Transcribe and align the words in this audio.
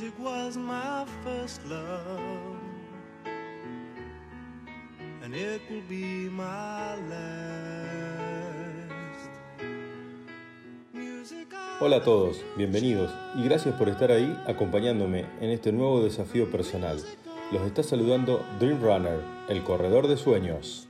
Music 0.00 0.18
was 0.18 0.56
my 0.56 1.04
first 1.22 1.60
love, 1.66 2.56
and 5.22 5.34
it 5.34 5.60
will 5.68 5.82
be 5.90 6.30
my 6.30 6.96
last. 7.10 7.20
Music 10.94 11.48
Hola 11.80 11.96
a 11.96 12.02
todos, 12.02 12.42
bienvenidos 12.56 13.12
y 13.36 13.44
gracias 13.44 13.74
por 13.74 13.90
estar 13.90 14.10
ahí 14.10 14.34
acompañándome 14.46 15.26
en 15.42 15.50
este 15.50 15.70
nuevo 15.70 16.02
desafío 16.02 16.50
personal. 16.50 16.98
Los 17.52 17.60
está 17.66 17.82
saludando 17.82 18.42
Dream 18.58 18.80
Runner, 18.80 19.20
el 19.50 19.62
corredor 19.64 20.08
de 20.08 20.16
sueños. 20.16 20.89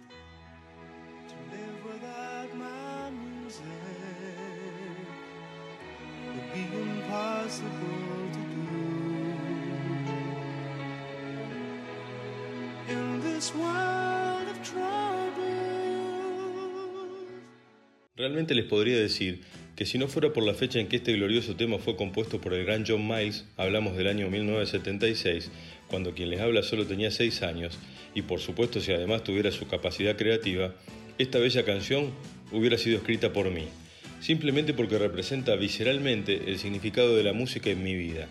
Les 18.50 18.64
podría 18.64 18.98
decir 18.98 19.42
que 19.76 19.86
si 19.86 19.96
no 19.96 20.08
fuera 20.08 20.32
por 20.32 20.42
la 20.42 20.54
fecha 20.54 20.80
en 20.80 20.88
que 20.88 20.96
este 20.96 21.12
glorioso 21.12 21.54
tema 21.54 21.78
fue 21.78 21.94
compuesto 21.94 22.40
por 22.40 22.52
el 22.52 22.64
gran 22.64 22.84
John 22.84 23.06
Miles, 23.06 23.44
hablamos 23.56 23.96
del 23.96 24.08
año 24.08 24.28
1976, 24.28 25.52
cuando 25.86 26.14
quien 26.14 26.30
les 26.30 26.40
habla 26.40 26.64
solo 26.64 26.84
tenía 26.84 27.12
6 27.12 27.42
años, 27.42 27.78
y 28.12 28.22
por 28.22 28.40
supuesto 28.40 28.80
si 28.80 28.90
además 28.90 29.22
tuviera 29.22 29.52
su 29.52 29.68
capacidad 29.68 30.16
creativa, 30.16 30.74
esta 31.18 31.38
bella 31.38 31.64
canción 31.64 32.10
hubiera 32.50 32.76
sido 32.76 32.96
escrita 32.96 33.32
por 33.32 33.52
mí, 33.52 33.66
simplemente 34.20 34.74
porque 34.74 34.98
representa 34.98 35.54
visceralmente 35.54 36.50
el 36.50 36.58
significado 36.58 37.16
de 37.16 37.22
la 37.22 37.32
música 37.32 37.70
en 37.70 37.84
mi 37.84 37.94
vida. 37.94 38.26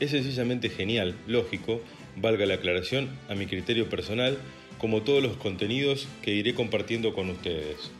Es 0.00 0.10
sencillamente 0.10 0.68
genial, 0.68 1.14
lógico, 1.26 1.80
valga 2.16 2.44
la 2.44 2.54
aclaración, 2.54 3.08
a 3.30 3.34
mi 3.34 3.46
criterio 3.46 3.88
personal, 3.88 4.36
como 4.76 5.00
todos 5.00 5.22
los 5.22 5.38
contenidos 5.38 6.08
que 6.20 6.34
iré 6.34 6.52
compartiendo 6.52 7.14
con 7.14 7.30
ustedes. 7.30 7.90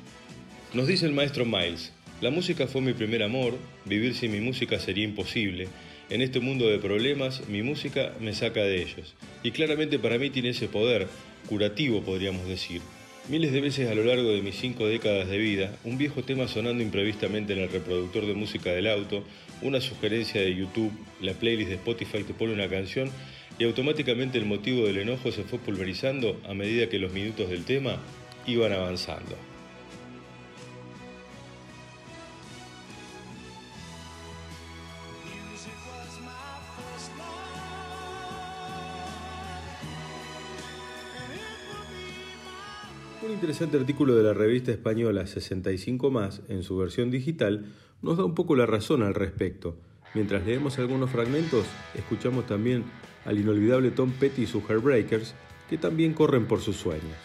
Nos 0.74 0.86
dice 0.86 1.04
el 1.04 1.12
maestro 1.12 1.44
Miles, 1.44 1.92
la 2.22 2.30
música 2.30 2.66
fue 2.66 2.80
mi 2.80 2.94
primer 2.94 3.22
amor, 3.22 3.58
vivir 3.84 4.14
sin 4.14 4.32
mi 4.32 4.40
música 4.40 4.78
sería 4.78 5.04
imposible, 5.04 5.68
en 6.08 6.22
este 6.22 6.40
mundo 6.40 6.66
de 6.66 6.78
problemas 6.78 7.46
mi 7.46 7.62
música 7.62 8.14
me 8.20 8.32
saca 8.32 8.62
de 8.62 8.80
ellos, 8.80 9.14
y 9.42 9.50
claramente 9.50 9.98
para 9.98 10.16
mí 10.16 10.30
tiene 10.30 10.48
ese 10.48 10.68
poder, 10.68 11.08
curativo 11.46 12.00
podríamos 12.00 12.48
decir. 12.48 12.80
Miles 13.28 13.52
de 13.52 13.60
veces 13.60 13.90
a 13.90 13.94
lo 13.94 14.02
largo 14.02 14.30
de 14.30 14.40
mis 14.40 14.56
cinco 14.56 14.86
décadas 14.86 15.28
de 15.28 15.36
vida, 15.36 15.76
un 15.84 15.98
viejo 15.98 16.22
tema 16.22 16.48
sonando 16.48 16.82
imprevistamente 16.82 17.52
en 17.52 17.58
el 17.58 17.68
reproductor 17.68 18.24
de 18.24 18.32
música 18.32 18.70
del 18.70 18.86
auto, 18.86 19.24
una 19.60 19.82
sugerencia 19.82 20.40
de 20.40 20.56
YouTube, 20.56 20.92
la 21.20 21.34
playlist 21.34 21.68
de 21.68 21.76
Spotify 21.76 22.24
te 22.24 22.32
pone 22.32 22.54
una 22.54 22.70
canción 22.70 23.10
y 23.58 23.64
automáticamente 23.64 24.38
el 24.38 24.46
motivo 24.46 24.86
del 24.86 24.96
enojo 24.96 25.32
se 25.32 25.42
fue 25.42 25.58
pulverizando 25.58 26.40
a 26.48 26.54
medida 26.54 26.88
que 26.88 26.98
los 26.98 27.12
minutos 27.12 27.50
del 27.50 27.66
tema 27.66 27.98
iban 28.46 28.72
avanzando. 28.72 29.51
Interesante 43.42 43.76
artículo 43.76 44.14
de 44.14 44.22
la 44.22 44.34
revista 44.34 44.70
española 44.70 45.26
65 45.26 46.12
más, 46.12 46.42
en 46.48 46.62
su 46.62 46.76
versión 46.76 47.10
digital, 47.10 47.64
nos 48.00 48.16
da 48.16 48.24
un 48.24 48.36
poco 48.36 48.54
la 48.54 48.66
razón 48.66 49.02
al 49.02 49.14
respecto. 49.14 49.74
Mientras 50.14 50.46
leemos 50.46 50.78
algunos 50.78 51.10
fragmentos, 51.10 51.66
escuchamos 51.96 52.46
también 52.46 52.84
al 53.24 53.40
inolvidable 53.40 53.90
Tom 53.90 54.12
Petty 54.12 54.42
y 54.42 54.46
sus 54.46 54.62
Heartbreakers, 54.62 55.34
que 55.68 55.76
también 55.76 56.14
corren 56.14 56.46
por 56.46 56.60
sus 56.60 56.76
sueños. 56.76 57.16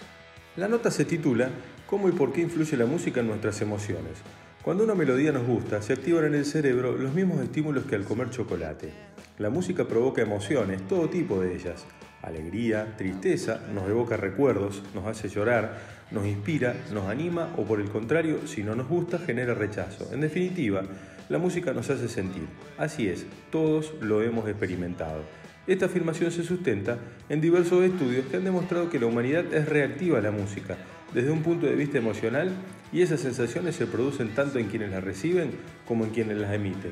La 0.55 0.67
nota 0.67 0.89
se 0.89 1.05
titula 1.05 1.51
¿Cómo 1.85 2.09
y 2.09 2.13
por 2.13 2.33
qué 2.33 2.41
influye 2.41 2.75
la 2.77 2.87
música 2.87 3.19
en 3.19 3.27
nuestras 3.27 3.61
emociones? 3.61 4.17
Cuando 4.63 4.85
una 4.85 4.95
melodía 4.95 5.31
nos 5.31 5.45
gusta, 5.45 5.83
se 5.83 5.93
activan 5.93 6.25
en 6.25 6.33
el 6.33 6.45
cerebro 6.45 6.97
los 6.97 7.13
mismos 7.13 7.41
estímulos 7.41 7.85
que 7.85 7.93
al 7.93 8.05
comer 8.05 8.31
chocolate. 8.31 8.91
La 9.37 9.51
música 9.51 9.87
provoca 9.87 10.23
emociones, 10.23 10.81
todo 10.87 11.09
tipo 11.09 11.39
de 11.39 11.53
ellas. 11.53 11.85
Alegría, 12.21 12.95
tristeza, 12.97 13.61
nos 13.73 13.87
evoca 13.89 14.17
recuerdos, 14.17 14.83
nos 14.93 15.05
hace 15.05 15.29
llorar, 15.29 15.77
nos 16.11 16.25
inspira, 16.25 16.75
nos 16.93 17.05
anima 17.05 17.53
o 17.57 17.63
por 17.63 17.79
el 17.79 17.89
contrario, 17.89 18.47
si 18.47 18.63
no 18.63 18.75
nos 18.75 18.87
gusta, 18.87 19.19
genera 19.19 19.53
rechazo. 19.53 20.13
En 20.13 20.21
definitiva, 20.21 20.83
la 21.29 21.37
música 21.37 21.73
nos 21.73 21.89
hace 21.89 22.07
sentir. 22.07 22.47
Así 22.77 23.07
es, 23.07 23.25
todos 23.51 23.93
lo 24.01 24.21
hemos 24.21 24.47
experimentado. 24.47 25.21
Esta 25.67 25.87
afirmación 25.87 26.31
se 26.31 26.43
sustenta 26.43 26.97
en 27.27 27.41
diversos 27.41 27.83
estudios 27.83 28.25
que 28.27 28.37
han 28.37 28.45
demostrado 28.45 28.89
que 28.89 28.99
la 28.99 29.07
humanidad 29.07 29.53
es 29.53 29.67
reactiva 29.67 30.19
a 30.19 30.21
la 30.21 30.31
música 30.31 30.77
desde 31.13 31.31
un 31.31 31.41
punto 31.41 31.65
de 31.65 31.75
vista 31.75 31.97
emocional 31.97 32.51
y 32.91 33.01
esas 33.01 33.19
sensaciones 33.19 33.75
se 33.75 33.85
producen 33.85 34.29
tanto 34.29 34.59
en 34.59 34.67
quienes 34.67 34.91
las 34.91 35.03
reciben 35.03 35.51
como 35.85 36.05
en 36.05 36.11
quienes 36.11 36.37
las 36.37 36.53
emiten. 36.53 36.91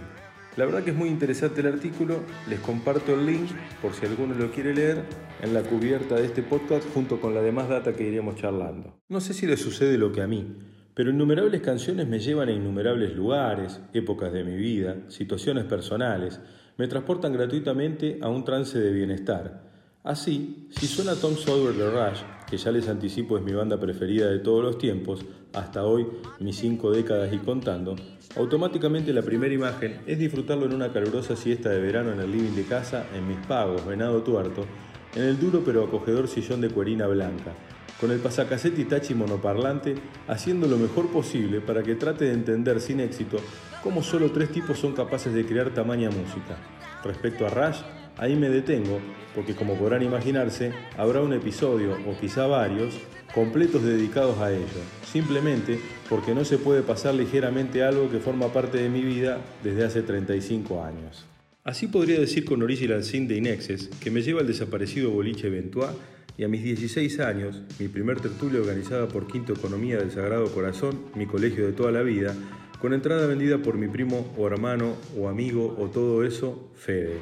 La 0.58 0.64
verdad 0.64 0.86
que 0.86 0.92
es 0.92 0.96
muy 0.96 1.10
interesante 1.10 1.60
el 1.60 1.68
artículo, 1.68 2.24
les 2.50 2.62
comparto 2.62 3.14
el 3.14 3.26
link 3.26 3.50
por 3.82 3.94
si 3.94 4.06
alguno 4.06 4.34
lo 4.36 4.52
quiere 4.52 4.74
leer 4.74 5.04
en 5.42 5.54
la 5.54 5.64
cubierta 5.64 6.16
de 6.16 6.26
este 6.26 6.44
podcast 6.44 6.88
junto 6.94 7.20
con 7.20 7.36
la 7.36 7.42
demás 7.42 7.68
data 7.68 7.92
que 7.92 8.08
iremos 8.08 8.38
charlando. 8.38 9.02
No 9.10 9.20
sé 9.20 9.34
si 9.34 9.48
les 9.48 9.60
sucede 9.60 9.98
lo 9.98 10.14
que 10.14 10.22
a 10.22 10.28
mí, 10.28 10.56
pero 10.94 11.10
innumerables 11.10 11.60
canciones 11.60 12.08
me 12.08 12.20
llevan 12.20 12.48
a 12.48 12.54
innumerables 12.54 13.14
lugares, 13.14 13.82
épocas 13.94 14.32
de 14.32 14.46
mi 14.46 14.56
vida, 14.56 14.96
situaciones 15.10 15.66
personales, 15.66 16.40
me 16.78 16.88
transportan 16.88 17.34
gratuitamente 17.34 18.20
a 18.22 18.30
un 18.30 18.46
trance 18.46 18.80
de 18.80 18.94
bienestar. 18.94 19.75
Así, 20.06 20.68
si 20.70 20.86
suena 20.86 21.16
Tom 21.16 21.36
Sawyer 21.36 21.74
de 21.74 21.90
Rush, 21.90 22.20
que 22.48 22.58
ya 22.58 22.70
les 22.70 22.88
anticipo 22.88 23.40
es 23.40 23.44
mi 23.44 23.54
banda 23.54 23.80
preferida 23.80 24.30
de 24.30 24.38
todos 24.38 24.64
los 24.64 24.78
tiempos, 24.78 25.26
hasta 25.52 25.84
hoy 25.84 26.06
mis 26.40 26.58
cinco 26.58 26.92
décadas 26.92 27.34
y 27.34 27.40
contando, 27.40 27.96
automáticamente 28.36 29.12
la 29.14 29.24
primera 29.24 29.52
imagen 29.52 30.02
es 30.06 30.20
disfrutarlo 30.20 30.68
en 30.68 30.76
una 30.76 30.94
calurosa 30.94 31.36
siesta 31.36 31.70
de 31.70 31.82
verano 31.82 32.12
en 32.12 32.20
el 32.20 32.32
living 32.32 32.52
de 32.52 32.66
casa, 32.66 33.08
en 33.16 33.28
mis 33.28 33.44
pagos, 33.48 33.84
venado 33.84 34.22
tuerto, 34.22 34.68
en 35.16 35.24
el 35.24 35.40
duro 35.40 35.64
pero 35.66 35.86
acogedor 35.86 36.28
sillón 36.28 36.62
de 36.62 36.70
cuerina 36.70 37.08
blanca, 37.08 37.56
con 38.00 38.12
el 38.12 38.20
pasacasete 38.20 38.82
Itachi 38.82 39.16
monoparlante, 39.16 39.96
haciendo 40.28 40.68
lo 40.68 40.78
mejor 40.78 41.08
posible 41.08 41.62
para 41.62 41.82
que 41.82 41.96
trate 41.96 42.26
de 42.26 42.34
entender 42.34 42.80
sin 42.80 43.00
éxito 43.00 43.38
cómo 43.82 44.04
solo 44.04 44.32
tres 44.32 44.52
tipos 44.52 44.78
son 44.78 44.94
capaces 44.94 45.34
de 45.34 45.48
crear 45.48 45.74
tamaña 45.74 46.12
música. 46.12 46.58
Respecto 47.04 47.48
a 47.48 47.50
Rush, 47.50 47.82
ahí 48.18 48.36
me 48.36 48.50
detengo, 48.50 49.00
porque 49.34 49.56
como 49.56 49.76
podrán 49.76 50.04
imaginarse, 50.04 50.72
habrá 50.98 51.22
un 51.22 51.34
episodio, 51.34 51.98
o 52.08 52.18
quizá 52.20 52.48
varios, 52.48 52.96
completos 53.34 53.84
dedicados 53.84 54.38
a 54.40 54.52
ello, 54.52 54.82
simplemente 55.12 55.80
porque 56.10 56.34
no 56.34 56.46
se 56.46 56.58
puede 56.58 56.82
pasar 56.82 57.16
ligeramente 57.16 57.84
algo 57.84 58.10
que 58.10 58.20
forma 58.20 58.54
parte 58.54 58.78
de 58.78 58.90
mi 58.90 59.02
vida 59.02 59.42
desde 59.64 59.84
hace 59.84 60.02
35 60.02 60.84
años. 60.84 61.26
Así 61.66 61.88
podría 61.88 62.20
decir 62.20 62.46
con 62.46 62.62
Original 62.62 63.04
Sin 63.04 63.28
de 63.28 63.38
Inexes, 63.38 63.90
que 64.00 64.12
me 64.12 64.22
lleva 64.22 64.42
al 64.42 64.48
desaparecido 64.48 65.12
boliche 65.12 65.50
Ventois 65.50 65.92
y 66.38 66.44
a 66.44 66.48
mis 66.48 66.64
16 66.64 67.20
años, 67.20 67.62
mi 67.80 67.88
primer 67.88 68.22
tertulia 68.22 68.60
organizada 68.60 69.08
por 69.08 69.28
Quinto 69.28 69.54
Economía 69.54 69.98
del 69.98 70.12
Sagrado 70.12 70.46
Corazón, 70.54 71.06
mi 71.16 71.26
colegio 71.26 71.66
de 71.66 71.74
toda 71.74 71.92
la 71.92 72.04
vida, 72.04 72.36
con 72.80 72.94
entrada 72.94 73.26
vendida 73.26 73.58
por 73.58 73.78
mi 73.78 73.88
primo 73.88 74.32
o 74.38 74.48
hermano 74.48 74.96
o 75.18 75.28
amigo 75.28 75.76
o 75.80 75.88
todo 75.90 76.24
eso, 76.24 76.70
Fede. 76.76 77.20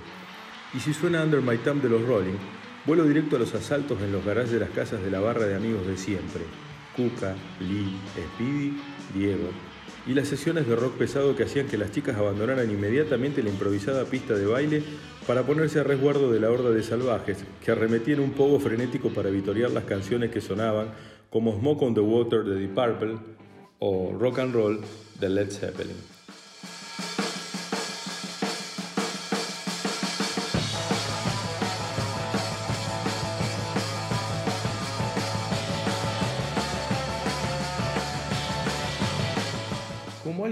Y 0.74 0.80
si 0.80 0.94
suena 0.94 1.24
Under 1.24 1.42
My 1.42 1.58
Thumb 1.58 1.84
de 1.84 1.90
los 1.90 2.02
Rolling, 2.02 2.38
vuelo 2.86 3.06
directo 3.06 3.36
a 3.36 3.40
los 3.40 3.54
asaltos 3.54 4.02
en 4.02 4.12
los 4.12 4.26
garajes 4.26 4.52
de 4.52 4.60
las 4.60 4.72
casas 4.72 5.04
de 5.04 5.12
la 5.12 5.20
barra 5.20 5.46
de 5.46 5.56
amigos 5.56 5.86
de 5.86 5.98
siempre. 5.98 6.42
Cuca, 6.96 7.36
Lee, 7.60 7.96
Speedy, 8.16 8.78
Diego. 9.14 9.50
Y 10.08 10.14
las 10.14 10.28
sesiones 10.28 10.68
de 10.68 10.76
rock 10.76 10.98
pesado 10.98 11.36
que 11.36 11.44
hacían 11.44 11.68
que 11.68 11.78
las 11.78 11.92
chicas 11.92 12.18
abandonaran 12.18 12.70
inmediatamente 12.70 13.44
la 13.44 13.50
improvisada 13.50 14.06
pista 14.06 14.34
de 14.34 14.46
baile 14.46 14.84
para 15.28 15.44
ponerse 15.44 15.80
a 15.80 15.84
resguardo 15.84 16.32
de 16.32 16.40
la 16.40 16.50
horda 16.50 16.72
de 16.72 16.84
salvajes 16.84 17.46
que 17.64 17.72
arremetían 17.72 18.20
un 18.20 18.32
poco 18.32 18.60
frenético 18.60 19.10
para 19.10 19.30
vitorear 19.30 19.72
las 19.72 19.86
canciones 19.86 20.32
que 20.32 20.42
sonaban 20.42 20.88
como 21.30 21.58
Smoke 21.58 21.86
on 21.86 21.94
the 21.94 22.02
Water 22.02 22.44
de 22.44 22.56
Deep 22.56 22.76
Purple 22.76 23.18
o 23.80 24.16
Rock 24.20 24.40
and 24.40 24.54
Roll 24.54 24.82
de 25.20 25.30
Led 25.30 25.52
Zeppelin. 25.52 26.13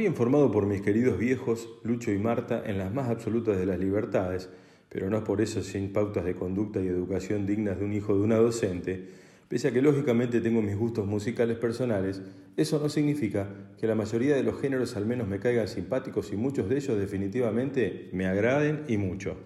Alguien 0.02 0.16
formado 0.16 0.50
por 0.50 0.66
mis 0.66 0.82
queridos 0.82 1.20
viejos, 1.20 1.70
Lucho 1.84 2.12
y 2.12 2.18
Marta, 2.18 2.64
en 2.66 2.80
las 2.80 2.92
más 2.92 3.08
absolutas 3.08 3.56
de 3.60 3.68
las 3.68 3.78
libertades, 3.78 4.50
pero 4.90 5.12
no 5.12 5.18
es 5.18 5.24
por 5.24 5.42
eso 5.42 5.62
sin 5.62 5.94
pautas 5.94 6.26
de 6.26 6.34
conducta 6.34 6.82
y 6.82 6.88
educación 6.88 7.46
dignas 7.46 7.78
de 7.78 7.86
un 7.86 7.94
hijo 7.94 8.16
de 8.16 8.22
una 8.22 8.38
docente, 8.38 9.10
pese 9.48 9.68
a 9.68 9.72
que 9.72 9.84
lógicamente 9.84 10.42
tengo 10.42 10.64
mis 10.64 10.76
gustos 10.76 11.06
musicales 11.06 11.56
personales, 11.60 12.20
eso 12.58 12.80
no 12.80 12.90
significa 12.90 13.48
que 13.78 13.86
la 13.86 13.94
mayoría 13.94 14.36
de 14.36 14.42
los 14.42 14.60
géneros 14.60 14.96
al 14.96 15.06
menos 15.06 15.28
me 15.28 15.38
caigan 15.38 15.68
simpáticos 15.68 16.34
y 16.34 16.36
muchos 16.36 16.68
de 16.68 16.78
ellos 16.78 16.98
definitivamente 16.98 18.10
me 18.12 18.26
agraden 18.26 18.86
y 18.88 18.98
mucho. 18.98 19.38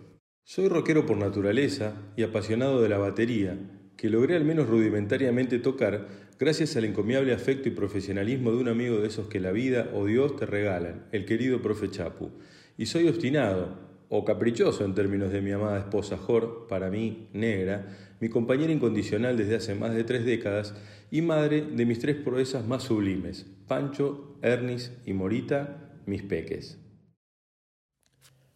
Soy 0.45 0.69
rockero 0.69 1.05
por 1.05 1.17
naturaleza 1.17 1.95
y 2.15 2.23
apasionado 2.23 2.81
de 2.81 2.87
la 2.87 2.97
batería, 2.97 3.59
que 3.97 4.09
logré 4.09 4.37
al 4.37 4.45
menos 4.45 4.69
rudimentariamente 4.69 5.59
tocar 5.59 6.07
gracias 6.37 6.75
al 6.75 6.85
encomiable 6.85 7.33
afecto 7.33 7.69
y 7.69 7.71
profesionalismo 7.71 8.51
de 8.51 8.57
un 8.57 8.67
amigo 8.67 8.99
de 8.99 9.07
esos 9.07 9.27
que 9.27 9.39
la 9.39 9.51
vida 9.51 9.89
o 9.93 10.05
Dios 10.05 10.35
te 10.35 10.45
regalan, 10.45 11.05
el 11.11 11.25
querido 11.25 11.61
profe 11.61 11.89
Chapu. 11.89 12.31
Y 12.77 12.87
soy 12.87 13.07
obstinado, 13.07 13.77
o 14.09 14.25
caprichoso 14.25 14.85
en 14.85 14.95
términos 14.95 15.31
de 15.31 15.41
mi 15.41 15.51
amada 15.51 15.79
esposa 15.79 16.17
Jor, 16.17 16.67
para 16.67 16.89
mí, 16.89 17.29
negra, 17.33 17.87
mi 18.19 18.29
compañera 18.29 18.71
incondicional 18.71 19.37
desde 19.37 19.55
hace 19.55 19.75
más 19.75 19.93
de 19.93 20.03
tres 20.03 20.25
décadas 20.25 20.75
y 21.11 21.21
madre 21.21 21.61
de 21.61 21.85
mis 21.85 21.99
tres 21.99 22.15
proezas 22.15 22.65
más 22.65 22.83
sublimes, 22.83 23.45
Pancho, 23.67 24.37
Ernis 24.41 24.91
y 25.05 25.13
Morita, 25.13 26.01
mis 26.05 26.23
peques. 26.23 26.79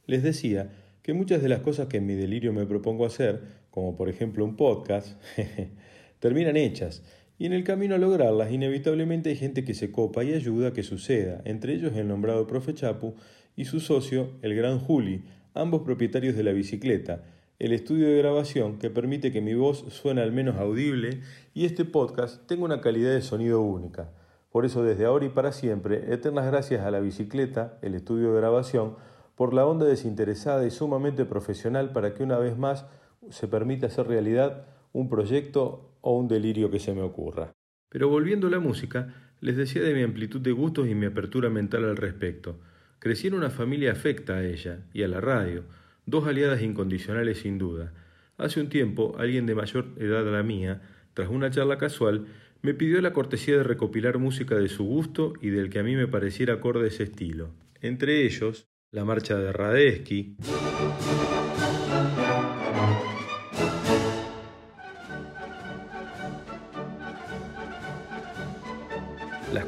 Les 0.05 0.23
decía 0.23 0.71
que 1.01 1.13
muchas 1.13 1.41
de 1.41 1.49
las 1.49 1.61
cosas 1.61 1.87
que 1.87 1.97
en 1.97 2.05
mi 2.05 2.15
delirio 2.15 2.53
me 2.53 2.65
propongo 2.65 3.05
hacer, 3.05 3.41
como 3.69 3.95
por 3.95 4.09
ejemplo 4.09 4.43
un 4.43 4.55
podcast, 4.55 5.21
terminan 6.19 6.57
hechas, 6.57 7.03
y 7.39 7.45
en 7.45 7.53
el 7.53 7.63
camino 7.63 7.95
a 7.95 7.97
lograrlas 7.97 8.51
inevitablemente 8.51 9.29
hay 9.29 9.37
gente 9.37 9.63
que 9.63 9.73
se 9.73 9.91
copa 9.91 10.23
y 10.25 10.33
ayuda 10.33 10.67
a 10.67 10.73
que 10.73 10.83
suceda, 10.83 11.41
entre 11.45 11.73
ellos 11.73 11.95
el 11.95 12.07
nombrado 12.07 12.45
profe 12.45 12.75
Chapu 12.75 13.15
y 13.55 13.65
su 13.65 13.79
socio, 13.79 14.31
el 14.41 14.53
gran 14.55 14.77
Juli, 14.77 15.23
ambos 15.53 15.81
propietarios 15.81 16.35
de 16.35 16.43
la 16.43 16.51
bicicleta, 16.51 17.23
el 17.57 17.71
estudio 17.71 18.07
de 18.07 18.17
grabación 18.17 18.77
que 18.77 18.89
permite 18.89 19.31
que 19.31 19.41
mi 19.41 19.53
voz 19.53 19.85
suene 19.89 20.21
al 20.21 20.33
menos 20.33 20.57
audible 20.57 21.21
y 21.53 21.65
este 21.65 21.85
podcast 21.85 22.45
tenga 22.45 22.65
una 22.65 22.81
calidad 22.81 23.13
de 23.13 23.21
sonido 23.21 23.61
única. 23.61 24.11
Por 24.51 24.65
eso 24.65 24.83
desde 24.83 25.05
ahora 25.05 25.25
y 25.25 25.29
para 25.29 25.53
siempre, 25.53 26.13
eternas 26.13 26.45
gracias 26.45 26.81
a 26.85 26.91
la 26.91 26.99
bicicleta, 26.99 27.79
el 27.81 27.95
estudio 27.95 28.33
de 28.33 28.39
grabación, 28.39 28.95
por 29.35 29.53
la 29.53 29.65
onda 29.65 29.85
desinteresada 29.85 30.65
y 30.67 30.71
sumamente 30.71 31.23
profesional 31.23 31.93
para 31.93 32.13
que 32.13 32.23
una 32.23 32.37
vez 32.37 32.57
más 32.57 32.85
se 33.29 33.47
permita 33.47 33.87
hacer 33.87 34.07
realidad 34.07 34.65
un 34.91 35.07
proyecto 35.07 35.88
o 36.01 36.17
un 36.17 36.27
delirio 36.27 36.69
que 36.69 36.79
se 36.79 36.93
me 36.93 37.01
ocurra. 37.01 37.53
Pero 37.89 38.09
volviendo 38.09 38.47
a 38.47 38.51
la 38.51 38.59
música, 38.59 39.13
les 39.41 39.57
decía 39.57 39.81
de 39.81 39.93
mi 39.93 40.03
amplitud 40.03 40.41
de 40.41 40.51
gustos 40.51 40.87
y 40.87 40.95
mi 40.95 41.05
apertura 41.05 41.49
mental 41.49 41.85
al 41.85 41.97
respecto. 41.97 42.59
Crecí 42.99 43.27
en 43.27 43.33
una 43.33 43.49
familia 43.49 43.93
afecta 43.93 44.35
a 44.35 44.45
ella 44.45 44.85
y 44.93 45.03
a 45.03 45.07
la 45.07 45.21
radio, 45.21 45.63
dos 46.05 46.27
aliadas 46.27 46.61
incondicionales 46.61 47.39
sin 47.39 47.57
duda. 47.57 47.93
Hace 48.37 48.59
un 48.59 48.69
tiempo, 48.69 49.15
alguien 49.17 49.45
de 49.45 49.55
mayor 49.55 49.93
edad 49.97 50.27
a 50.27 50.31
la 50.31 50.43
mía, 50.43 50.81
tras 51.13 51.29
una 51.29 51.49
charla 51.49 51.77
casual, 51.77 52.27
me 52.61 52.73
pidió 52.73 53.01
la 53.01 53.13
cortesía 53.13 53.57
de 53.57 53.63
recopilar 53.63 54.17
música 54.17 54.55
de 54.55 54.67
su 54.67 54.83
gusto 54.83 55.33
y 55.41 55.49
del 55.49 55.69
que 55.69 55.79
a 55.79 55.83
mí 55.83 55.95
me 55.95 56.07
pareciera 56.07 56.55
acorde 56.55 56.87
ese 56.87 57.03
estilo. 57.03 57.51
Entre 57.81 58.25
ellos, 58.25 58.67
la 58.91 59.05
marcha 59.05 59.37
de 59.37 59.53
Radesky, 59.53 60.35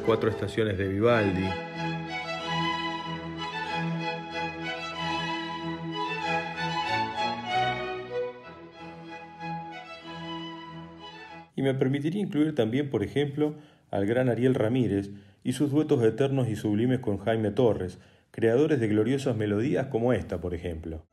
cuatro 0.02 0.28
estaciones 0.28 0.76
de 0.78 0.88
Vivaldi, 0.88 1.48
y 11.54 11.62
me 11.62 11.74
permitiría 11.74 12.20
incluir 12.20 12.54
también, 12.54 12.90
por 12.90 13.02
ejemplo, 13.02 13.54
al 13.90 14.06
gran 14.06 14.28
Ariel 14.28 14.54
Ramírez 14.54 15.10
y 15.44 15.52
sus 15.52 15.70
duetos 15.70 16.02
eternos 16.02 16.48
y 16.48 16.56
sublimes 16.56 17.00
con 17.00 17.18
Jaime 17.18 17.50
Torres, 17.50 17.98
creadores 18.30 18.80
de 18.80 18.88
gloriosas 18.88 19.36
melodías 19.36 19.86
como 19.86 20.12
esta, 20.12 20.40
por 20.40 20.54
ejemplo. 20.54 21.04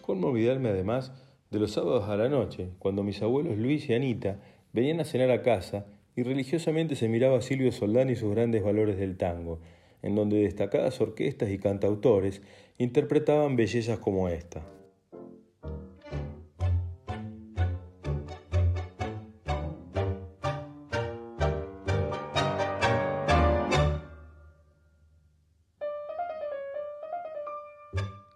Cómo 0.00 0.28
olvidarme 0.28 0.70
además 0.70 1.12
de 1.50 1.58
los 1.58 1.72
sábados 1.72 2.08
a 2.08 2.16
la 2.16 2.28
noche, 2.28 2.70
cuando 2.78 3.02
mis 3.02 3.20
abuelos 3.22 3.58
Luis 3.58 3.88
y 3.88 3.94
Anita 3.94 4.40
venían 4.72 5.00
a 5.00 5.04
cenar 5.04 5.32
a 5.32 5.42
casa 5.42 5.86
y 6.14 6.22
religiosamente 6.22 6.94
se 6.94 7.08
miraba 7.08 7.38
a 7.38 7.42
Silvio 7.42 7.72
Soldán 7.72 8.08
y 8.08 8.14
sus 8.14 8.32
grandes 8.32 8.62
valores 8.62 8.98
del 8.98 9.16
tango, 9.16 9.60
en 10.02 10.14
donde 10.14 10.42
destacadas 10.42 11.00
orquestas 11.00 11.50
y 11.50 11.58
cantautores 11.58 12.40
interpretaban 12.78 13.56
bellezas 13.56 13.98
como 13.98 14.28
esta. 14.28 14.64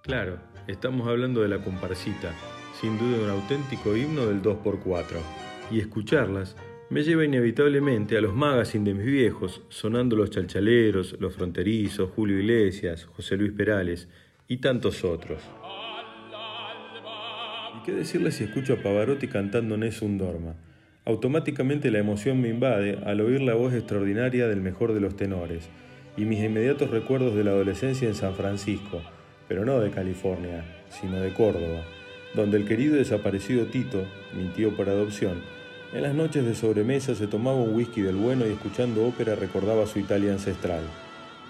Claro, 0.02 0.38
estamos 0.66 1.08
hablando 1.08 1.40
de 1.40 1.48
la 1.48 1.62
comparsita, 1.62 2.34
sin 2.84 2.98
duda 2.98 3.24
un 3.24 3.30
auténtico 3.30 3.96
himno 3.96 4.26
del 4.26 4.42
2x4. 4.42 5.16
Y 5.70 5.80
escucharlas 5.80 6.54
me 6.90 7.02
lleva 7.02 7.24
inevitablemente 7.24 8.18
a 8.18 8.20
los 8.20 8.34
magazines 8.34 8.84
de 8.84 8.92
mis 8.92 9.10
viejos, 9.10 9.62
sonando 9.70 10.16
los 10.16 10.28
chalchaleros, 10.28 11.16
los 11.18 11.34
fronterizos, 11.34 12.10
Julio 12.14 12.38
Iglesias, 12.38 13.06
José 13.06 13.38
Luis 13.38 13.52
Perales 13.52 14.10
y 14.48 14.58
tantos 14.58 15.02
otros. 15.02 15.38
¿Y 17.78 17.86
qué 17.86 17.92
decirles 17.92 18.34
si 18.34 18.44
escucho 18.44 18.74
a 18.74 18.82
Pavarotti 18.82 19.28
cantando 19.28 19.78
Nessun 19.78 20.18
Dorma? 20.18 20.54
Automáticamente 21.06 21.90
la 21.90 22.00
emoción 22.00 22.38
me 22.42 22.50
invade 22.50 22.98
al 23.06 23.22
oír 23.22 23.40
la 23.40 23.54
voz 23.54 23.72
extraordinaria 23.72 24.46
del 24.46 24.60
mejor 24.60 24.92
de 24.92 25.00
los 25.00 25.16
tenores 25.16 25.70
y 26.18 26.26
mis 26.26 26.44
inmediatos 26.44 26.90
recuerdos 26.90 27.34
de 27.34 27.44
la 27.44 27.52
adolescencia 27.52 28.06
en 28.06 28.14
San 28.14 28.34
Francisco, 28.34 29.00
pero 29.48 29.64
no 29.64 29.80
de 29.80 29.90
California, 29.90 30.66
sino 30.90 31.18
de 31.18 31.32
Córdoba, 31.32 31.82
donde 32.34 32.56
el 32.56 32.66
querido 32.66 32.96
desaparecido 32.96 33.66
Tito, 33.66 34.04
mi 34.36 34.46
tío 34.48 34.76
por 34.76 34.88
adopción, 34.88 35.42
en 35.92 36.02
las 36.02 36.14
noches 36.14 36.44
de 36.44 36.56
sobremesa 36.56 37.14
se 37.14 37.28
tomaba 37.28 37.56
un 37.56 37.74
whisky 37.74 38.02
del 38.02 38.16
bueno 38.16 38.46
y 38.46 38.50
escuchando 38.50 39.06
ópera 39.06 39.36
recordaba 39.36 39.86
su 39.86 40.00
Italia 40.00 40.32
ancestral. 40.32 40.82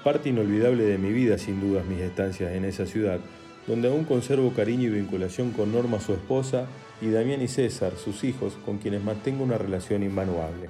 Parte 0.04 0.28
inolvidable 0.28 0.84
de 0.84 0.98
mi 0.98 1.12
vida, 1.12 1.38
sin 1.38 1.60
dudas, 1.60 1.86
mis 1.86 2.00
estancias 2.00 2.52
en 2.52 2.66
esa 2.66 2.84
ciudad, 2.84 3.20
donde 3.66 3.88
aún 3.88 4.04
conservo 4.04 4.52
cariño 4.52 4.88
y 4.88 4.92
vinculación 4.92 5.52
con 5.52 5.72
Norma, 5.72 5.98
su 5.98 6.12
esposa, 6.12 6.66
y 7.00 7.08
Damián 7.08 7.40
y 7.40 7.48
César, 7.48 7.94
sus 7.96 8.22
hijos, 8.22 8.58
con 8.66 8.76
quienes 8.76 9.02
mantengo 9.02 9.42
una 9.44 9.56
relación 9.56 10.02
invaluable. 10.02 10.68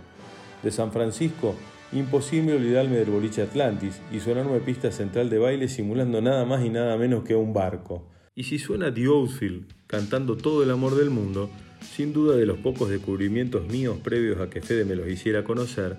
De 0.63 0.71
San 0.71 0.93
Francisco, 0.93 1.57
imposible 1.93 2.55
olvidarme 2.55 2.97
del 2.97 3.11
boliche 3.11 3.43
Atlantis 3.43 4.01
y 4.13 4.21
su 4.21 4.31
enorme 4.31 4.61
pista 4.61 4.91
central 4.93 5.31
de 5.31 5.39
baile 5.39 5.69
simulando 5.69 6.21
nada 6.21 6.45
más 6.45 6.65
y 6.65 6.71
nada 6.71 6.97
menos 6.97 7.25
que 7.25 7.35
un 7.35 7.53
barco. 7.53 8.14
Y 8.37 8.43
si 8.43 8.59
suena 8.59 8.93
The 8.93 9.05
Outfield 9.05 9.65
cantando 9.87 10.37
todo 10.37 10.65
el 10.65 10.71
amor 10.73 10.97
del 10.97 11.09
mundo, 11.09 11.51
sin 11.81 12.13
duda 12.13 12.35
de 12.35 12.47
los 12.47 12.59
pocos 12.59 12.91
descubrimientos 12.91 13.69
míos 13.69 13.99
previos 14.03 14.41
a 14.41 14.51
que 14.51 14.61
Fede 14.61 14.85
me 14.85 14.97
los 14.97 15.07
hiciera 15.07 15.45
conocer, 15.45 15.99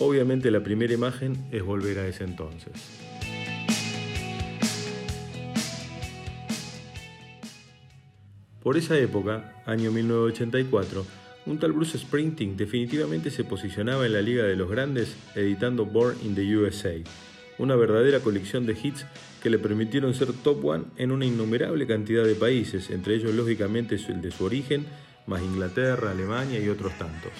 obviamente 0.00 0.50
la 0.50 0.64
primera 0.64 0.92
imagen 0.92 1.36
es 1.52 1.62
volver 1.62 2.00
a 2.00 2.08
ese 2.08 2.24
entonces. 2.24 2.72
Por 8.60 8.76
esa 8.76 8.98
época, 8.98 9.62
año 9.64 9.92
1984, 9.92 11.06
un 11.46 11.58
tal 11.58 11.72
Bruce 11.72 11.96
Sprinting 11.96 12.56
definitivamente 12.56 13.30
se 13.30 13.44
posicionaba 13.44 14.04
en 14.04 14.14
la 14.14 14.20
liga 14.20 14.42
de 14.42 14.56
los 14.56 14.68
grandes 14.68 15.16
editando 15.36 15.86
Born 15.86 16.16
in 16.24 16.34
the 16.34 16.56
USA, 16.56 16.92
una 17.58 17.76
verdadera 17.76 18.20
colección 18.20 18.66
de 18.66 18.76
hits 18.80 19.06
que 19.42 19.50
le 19.50 19.58
permitieron 19.58 20.14
ser 20.14 20.32
top 20.32 20.64
one 20.64 20.84
en 20.96 21.12
una 21.12 21.24
innumerable 21.24 21.86
cantidad 21.86 22.24
de 22.24 22.34
países, 22.34 22.90
entre 22.90 23.14
ellos 23.14 23.34
lógicamente 23.34 23.96
el 23.96 24.20
de 24.20 24.30
su 24.30 24.44
origen 24.44 24.86
más 25.26 25.42
Inglaterra, 25.42 26.10
Alemania 26.10 26.58
y 26.58 26.68
otros 26.68 26.96
tantos. 26.98 27.32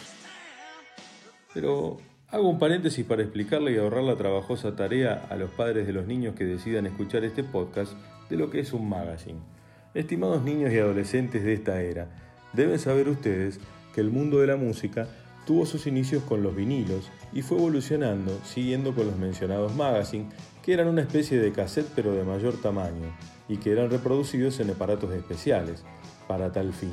Pero 1.54 1.96
hago 2.30 2.48
un 2.48 2.58
paréntesis 2.58 3.04
para 3.04 3.22
explicarle 3.22 3.72
y 3.72 3.78
ahorrar 3.78 4.04
la 4.04 4.16
trabajosa 4.16 4.76
tarea 4.76 5.26
a 5.30 5.36
los 5.36 5.50
padres 5.50 5.86
de 5.86 5.92
los 5.92 6.06
niños 6.06 6.34
que 6.34 6.44
decidan 6.44 6.86
escuchar 6.86 7.24
este 7.24 7.42
podcast 7.42 7.94
de 8.28 8.36
lo 8.36 8.50
que 8.50 8.60
es 8.60 8.72
un 8.72 8.88
magazine. 8.88 9.40
Estimados 9.94 10.42
niños 10.42 10.72
y 10.72 10.78
adolescentes 10.78 11.42
de 11.42 11.54
esta 11.54 11.80
era, 11.80 12.08
deben 12.52 12.78
saber 12.78 13.08
ustedes 13.08 13.58
que 13.94 14.02
el 14.02 14.10
mundo 14.10 14.38
de 14.40 14.46
la 14.46 14.56
música 14.56 15.08
tuvo 15.48 15.64
sus 15.64 15.86
inicios 15.86 16.22
con 16.24 16.42
los 16.42 16.54
vinilos 16.54 17.08
y 17.32 17.40
fue 17.40 17.56
evolucionando 17.56 18.38
siguiendo 18.44 18.94
con 18.94 19.06
los 19.06 19.16
mencionados 19.16 19.74
magazine, 19.74 20.28
que 20.62 20.74
eran 20.74 20.88
una 20.88 21.00
especie 21.00 21.38
de 21.38 21.52
cassette 21.52 21.88
pero 21.96 22.12
de 22.12 22.22
mayor 22.22 22.60
tamaño 22.60 23.16
y 23.48 23.56
que 23.56 23.72
eran 23.72 23.88
reproducidos 23.88 24.60
en 24.60 24.68
aparatos 24.68 25.10
especiales 25.14 25.84
para 26.26 26.52
tal 26.52 26.74
fin. 26.74 26.92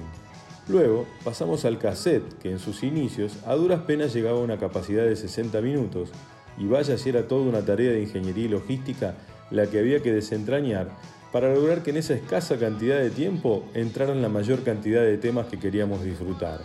Luego 0.69 1.05
pasamos 1.25 1.65
al 1.65 1.79
cassette, 1.79 2.39
que 2.39 2.49
en 2.49 2.59
sus 2.59 2.83
inicios 2.83 3.33
a 3.45 3.55
duras 3.55 3.81
penas 3.81 4.13
llegaba 4.13 4.39
a 4.39 4.43
una 4.43 4.57
capacidad 4.57 5.03
de 5.03 5.17
60 5.17 5.59
minutos, 5.59 6.11
y 6.57 6.65
vaya 6.65 6.97
si 6.97 7.09
era 7.09 7.27
toda 7.27 7.41
una 7.41 7.65
tarea 7.65 7.91
de 7.91 8.03
ingeniería 8.03 8.45
y 8.45 8.47
logística 8.47 9.15
la 9.51 9.67
que 9.67 9.79
había 9.79 10.01
que 10.01 10.13
desentrañar 10.13 10.87
para 11.33 11.53
lograr 11.53 11.83
que 11.83 11.89
en 11.89 11.97
esa 11.97 12.13
escasa 12.13 12.57
cantidad 12.57 12.99
de 12.99 13.09
tiempo 13.09 13.65
entraran 13.73 14.21
la 14.21 14.29
mayor 14.29 14.63
cantidad 14.63 15.01
de 15.01 15.17
temas 15.17 15.47
que 15.47 15.59
queríamos 15.59 16.01
disfrutar. 16.05 16.61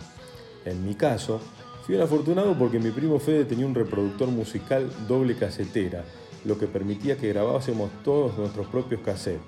En 0.63 0.85
mi 0.85 0.95
caso, 0.95 1.41
Fui 1.85 1.95
un 1.95 2.01
afortunado 2.01 2.55
porque 2.57 2.79
mi 2.79 2.91
primo 2.91 3.19
Fede 3.19 3.45
tenía 3.45 3.65
un 3.65 3.73
reproductor 3.73 4.27
musical 4.29 4.89
doble 5.07 5.35
casetera, 5.35 6.03
lo 6.45 6.57
que 6.57 6.67
permitía 6.67 7.17
que 7.17 7.29
grabásemos 7.29 7.89
todos 8.03 8.37
nuestros 8.37 8.67
propios 8.67 9.01
cassettes. 9.01 9.41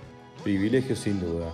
Privilegio 0.44 0.96
sin 0.96 1.20
duda. 1.20 1.54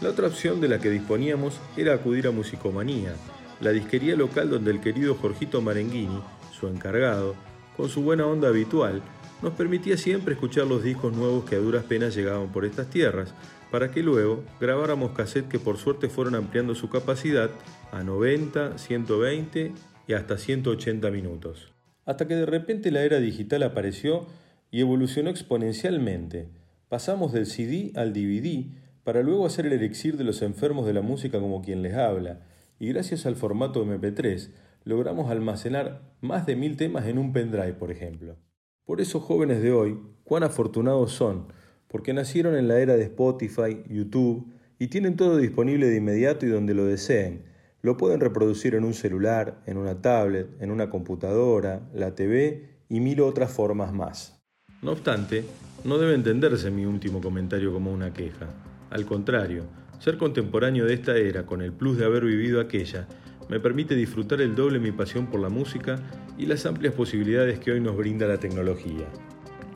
La 0.00 0.10
otra 0.10 0.28
opción 0.28 0.60
de 0.60 0.68
la 0.68 0.78
que 0.78 0.90
disponíamos 0.90 1.58
era 1.76 1.94
acudir 1.94 2.28
a 2.28 2.30
Musicomanía, 2.30 3.14
la 3.60 3.70
disquería 3.70 4.14
local 4.14 4.50
donde 4.50 4.70
el 4.70 4.80
querido 4.80 5.16
Jorgito 5.16 5.60
Marenghini, 5.60 6.22
su 6.52 6.68
encargado, 6.68 7.34
con 7.76 7.88
su 7.88 8.02
buena 8.02 8.26
onda 8.26 8.48
habitual, 8.48 9.02
nos 9.42 9.54
permitía 9.54 9.96
siempre 9.96 10.34
escuchar 10.34 10.66
los 10.66 10.84
discos 10.84 11.12
nuevos 11.12 11.44
que 11.44 11.56
a 11.56 11.58
duras 11.58 11.84
penas 11.84 12.14
llegaban 12.14 12.48
por 12.48 12.64
estas 12.64 12.90
tierras, 12.90 13.34
para 13.70 13.90
que 13.90 14.02
luego 14.02 14.44
grabáramos 14.60 15.12
cassettes 15.12 15.50
que 15.50 15.58
por 15.58 15.76
suerte 15.76 16.08
fueron 16.08 16.34
ampliando 16.34 16.74
su 16.74 16.88
capacidad 16.88 17.50
a 17.92 18.02
90, 18.02 18.78
120 18.78 19.72
y 20.06 20.12
hasta 20.12 20.38
180 20.38 21.10
minutos. 21.10 21.72
Hasta 22.04 22.26
que 22.26 22.34
de 22.34 22.46
repente 22.46 22.90
la 22.90 23.02
era 23.02 23.18
digital 23.18 23.62
apareció 23.62 24.26
y 24.70 24.80
evolucionó 24.80 25.30
exponencialmente. 25.30 26.48
Pasamos 26.88 27.32
del 27.32 27.46
CD 27.46 27.92
al 27.94 28.12
DVD, 28.12 28.66
para 29.04 29.22
luego 29.22 29.46
hacer 29.46 29.66
el 29.66 29.72
elixir 29.72 30.16
de 30.16 30.24
los 30.24 30.42
enfermos 30.42 30.86
de 30.86 30.94
la 30.94 31.02
música 31.02 31.38
como 31.40 31.62
quien 31.62 31.82
les 31.82 31.94
habla, 31.94 32.40
y 32.78 32.88
gracias 32.88 33.26
al 33.26 33.36
formato 33.36 33.84
MP3 33.84 34.50
logramos 34.84 35.30
almacenar 35.30 36.00
más 36.22 36.46
de 36.46 36.56
mil 36.56 36.76
temas 36.76 37.06
en 37.06 37.18
un 37.18 37.32
pendrive, 37.32 37.74
por 37.74 37.90
ejemplo. 37.90 38.36
Por 38.84 39.02
eso 39.02 39.20
jóvenes 39.20 39.60
de 39.60 39.72
hoy, 39.72 39.98
cuán 40.24 40.44
afortunados 40.44 41.12
son, 41.12 41.52
porque 41.88 42.12
nacieron 42.12 42.54
en 42.54 42.68
la 42.68 42.78
era 42.78 42.96
de 42.96 43.04
Spotify, 43.04 43.82
YouTube, 43.88 44.46
y 44.78 44.86
tienen 44.86 45.16
todo 45.16 45.36
disponible 45.36 45.88
de 45.88 45.96
inmediato 45.96 46.46
y 46.46 46.50
donde 46.50 46.74
lo 46.74 46.84
deseen. 46.84 47.42
Lo 47.82 47.96
pueden 47.96 48.20
reproducir 48.20 48.74
en 48.74 48.84
un 48.84 48.94
celular, 48.94 49.60
en 49.66 49.76
una 49.76 50.00
tablet, 50.00 50.48
en 50.60 50.70
una 50.70 50.88
computadora, 50.90 51.88
la 51.92 52.14
TV 52.14 52.68
y 52.88 53.00
mil 53.00 53.20
otras 53.20 53.50
formas 53.52 53.92
más. 53.92 54.40
No 54.82 54.92
obstante, 54.92 55.44
no 55.84 55.98
debe 55.98 56.14
entenderse 56.14 56.70
mi 56.70 56.84
último 56.84 57.20
comentario 57.20 57.72
como 57.72 57.92
una 57.92 58.12
queja. 58.12 58.46
Al 58.90 59.04
contrario, 59.04 59.64
ser 59.98 60.16
contemporáneo 60.16 60.84
de 60.84 60.94
esta 60.94 61.16
era 61.16 61.44
con 61.44 61.62
el 61.62 61.72
plus 61.72 61.98
de 61.98 62.04
haber 62.04 62.24
vivido 62.24 62.60
aquella 62.60 63.08
me 63.48 63.60
permite 63.60 63.94
disfrutar 63.94 64.40
el 64.42 64.54
doble 64.54 64.78
mi 64.78 64.92
pasión 64.92 65.26
por 65.26 65.40
la 65.40 65.48
música 65.48 65.98
y 66.36 66.46
las 66.46 66.66
amplias 66.66 66.92
posibilidades 66.92 67.58
que 67.58 67.72
hoy 67.72 67.80
nos 67.80 67.96
brinda 67.96 68.26
la 68.26 68.38
tecnología. 68.38 69.06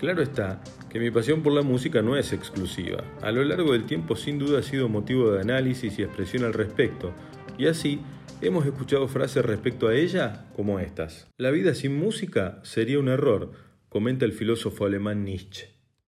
Claro 0.02 0.20
está 0.20 0.60
que 0.90 0.98
mi 0.98 1.12
pasión 1.12 1.44
por 1.44 1.52
la 1.52 1.62
música 1.62 2.02
no 2.02 2.16
es 2.16 2.32
exclusiva. 2.32 3.04
A 3.20 3.30
lo 3.30 3.44
largo 3.44 3.70
del 3.70 3.84
tiempo 3.84 4.16
sin 4.16 4.36
duda 4.36 4.58
ha 4.58 4.62
sido 4.64 4.88
motivo 4.88 5.30
de 5.30 5.42
análisis 5.42 5.96
y 5.96 6.02
expresión 6.02 6.42
al 6.42 6.54
respecto, 6.54 7.14
y 7.56 7.68
así 7.68 8.00
hemos 8.40 8.66
escuchado 8.66 9.06
frases 9.06 9.44
respecto 9.44 9.86
a 9.86 9.94
ella 9.94 10.50
como 10.56 10.80
estas. 10.80 11.28
La 11.38 11.52
vida 11.52 11.72
sin 11.76 11.96
música 11.96 12.58
sería 12.64 12.98
un 12.98 13.06
error, 13.06 13.52
comenta 13.88 14.24
el 14.24 14.32
filósofo 14.32 14.86
alemán 14.86 15.24
Nietzsche. 15.24 15.68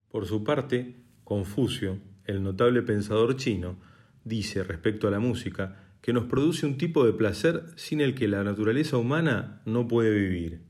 Por 0.08 0.26
su 0.26 0.44
parte, 0.44 1.02
Confucio, 1.24 1.98
el 2.24 2.44
notable 2.44 2.82
pensador 2.82 3.34
chino, 3.34 3.80
dice 4.22 4.62
respecto 4.62 5.08
a 5.08 5.10
la 5.10 5.18
música 5.18 5.96
que 6.02 6.12
nos 6.12 6.26
produce 6.26 6.66
un 6.66 6.78
tipo 6.78 7.04
de 7.04 7.14
placer 7.14 7.64
sin 7.74 8.00
el 8.00 8.14
que 8.14 8.28
la 8.28 8.44
naturaleza 8.44 8.96
humana 8.96 9.60
no 9.66 9.88
puede 9.88 10.12
vivir. 10.14 10.68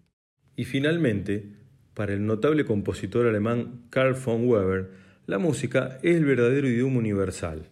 Y 0.56 0.64
finalmente, 0.64 1.61
para 1.94 2.14
el 2.14 2.26
notable 2.26 2.64
compositor 2.64 3.26
alemán 3.26 3.82
Karl 3.90 4.14
von 4.14 4.48
Weber, 4.48 4.90
la 5.26 5.38
música 5.38 5.98
es 6.02 6.16
el 6.16 6.24
verdadero 6.24 6.68
idioma 6.68 6.98
universal. 6.98 7.70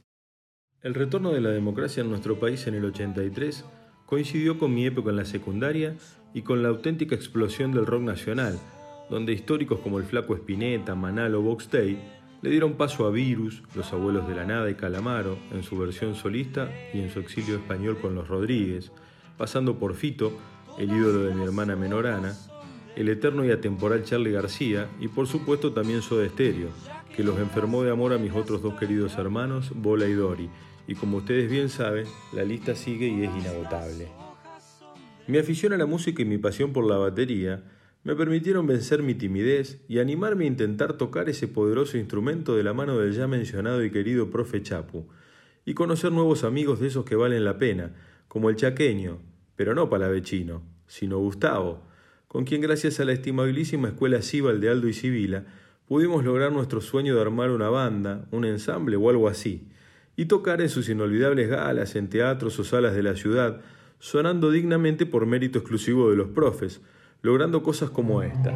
El 0.83 0.95
retorno 0.95 1.33
de 1.33 1.41
la 1.41 1.51
democracia 1.51 2.03
en 2.03 2.11
nuestro 2.11 2.39
país 2.39 2.67
en 2.67 2.75
el 2.75 2.85
83 2.85 3.65
coincidió 4.07 4.59
con 4.59 4.75
mi 4.75 4.87
época 4.87 5.11
en 5.11 5.17
la 5.17 5.25
secundaria 5.25 5.97
y 6.35 6.43
con 6.43 6.63
la 6.63 6.69
auténtica 6.69 7.15
explosión 7.15 7.73
del 7.73 7.87
rock 7.87 8.03
nacional, 8.03 8.59
donde 9.09 9.33
históricos 9.33 9.81
como 9.81 9.99
el 9.99 10.05
Flaco 10.05 10.35
Espineta, 10.35 10.95
Manal 10.95 11.35
o 11.35 11.43
Box 11.43 11.71
Day 11.71 11.99
le 12.43 12.51
dieron 12.51 12.75
paso 12.75 13.07
a 13.07 13.11
Virus, 13.11 13.63
Los 13.75 13.93
Abuelos 13.93 14.27
de 14.27 14.35
la 14.35 14.47
Nada 14.47 14.71
y 14.71 14.75
Calamaro, 14.75 15.39
en 15.53 15.63
su 15.63 15.77
versión 15.77 16.15
solista 16.15 16.71
y 16.95 17.01
en 17.01 17.11
su 17.11 17.21
exilio 17.21 17.57
español 17.57 17.99
con 18.01 18.15
los 18.15 18.29
Rodríguez, 18.29 18.93
pasando 19.37 19.79
por 19.79 19.95
Fito, 19.95 20.33
el 20.79 20.91
ídolo 20.91 21.25
de 21.25 21.35
mi 21.35 21.43
hermana 21.45 21.77
Menorana, 21.77 22.35
el 22.97 23.09
eterno 23.09 23.45
y 23.45 23.51
atemporal 23.51 24.05
Charlie 24.05 24.33
García 24.33 24.89
y 25.01 25.09
por 25.09 25.27
supuesto 25.27 25.73
también 25.73 26.03
Soda 26.03 26.29
Stereo, 26.29 26.69
que 27.15 27.25
los 27.25 27.39
enfermó 27.39 27.83
de 27.83 27.91
amor 27.91 28.13
a 28.13 28.19
mis 28.19 28.33
otros 28.33 28.63
dos 28.63 28.75
queridos 28.79 29.17
hermanos, 29.19 29.73
Bola 29.75 30.07
y 30.07 30.15
Dori, 30.15 30.51
y 30.87 30.95
como 30.95 31.19
ustedes 31.19 31.51
bien 31.51 31.69
saben, 31.69 32.07
la 32.33 32.45
lista 32.45 32.75
sigue 32.75 33.07
y 33.07 33.25
es 33.25 33.31
inagotable. 33.37 34.09
Mi 35.27 35.39
afición 35.39 35.73
a 35.73 35.77
la 35.77 35.87
música 35.87 36.23
y 36.23 36.25
mi 36.25 36.39
pasión 36.39 36.73
por 36.73 36.85
la 36.85 36.97
batería 36.97 37.63
me 38.03 38.17
permitieron 38.17 38.67
vencer 38.67 39.03
mi 39.03 39.15
timidez 39.15 39.85
y 39.87 39.99
animarme 39.99 40.45
a 40.45 40.49
intentar 40.49 40.95
tocar 40.95 41.29
ese 41.29 41.49
poderoso 41.49 41.99
instrumento 41.99 42.57
de 42.57 42.65
la 42.65 42.73
mano 42.73 42.99
del 42.99 43.13
ya 43.13 43.27
mencionado 43.27 43.85
y 43.85 43.91
querido 43.91 44.31
profe 44.31 44.63
Chapu, 44.63 45.07
y 45.65 45.75
conocer 45.75 46.11
nuevos 46.11 46.43
amigos 46.43 46.81
de 46.81 46.89
esos 46.89 47.05
que 47.05 47.17
valen 47.17 47.45
la 47.45 47.59
pena, 47.59 47.95
como 48.27 48.49
el 48.49 48.57
chaqueño, 48.57 49.19
pero 49.55 49.75
no 49.75 49.91
palavecino, 49.91 50.63
sino 50.87 51.19
Gustavo, 51.19 51.90
con 52.31 52.45
quien 52.45 52.61
gracias 52.61 53.01
a 53.01 53.05
la 53.05 53.11
estimabilísima 53.11 53.89
escuela 53.89 54.23
Cibal 54.23 54.61
de 54.61 54.71
Aldo 54.71 54.87
y 54.87 54.93
Sibila 54.93 55.47
pudimos 55.89 56.25
lograr 56.25 56.53
nuestro 56.53 56.81
sueño 56.81 57.17
de 57.17 57.21
armar 57.21 57.51
una 57.51 57.71
banda, 57.71 58.29
un 58.31 58.45
ensamble 58.45 58.95
o 58.95 59.11
algo 59.11 59.27
así, 59.27 59.67
y 60.15 60.27
tocar 60.27 60.61
en 60.61 60.69
sus 60.69 60.89
inolvidables 60.89 61.49
galas 61.49 61.97
en 61.97 62.09
teatros 62.09 62.57
o 62.61 62.63
salas 62.63 62.95
de 62.95 63.03
la 63.03 63.17
ciudad, 63.17 63.63
sonando 63.99 64.53
dignamente 64.53 65.07
por 65.07 65.27
mérito 65.27 65.59
exclusivo 65.59 66.09
de 66.09 66.17
los 66.19 66.29
profes, 66.29 66.81
logrando 67.21 67.65
cosas 67.65 67.91
como 67.91 68.23
esta. 68.23 68.55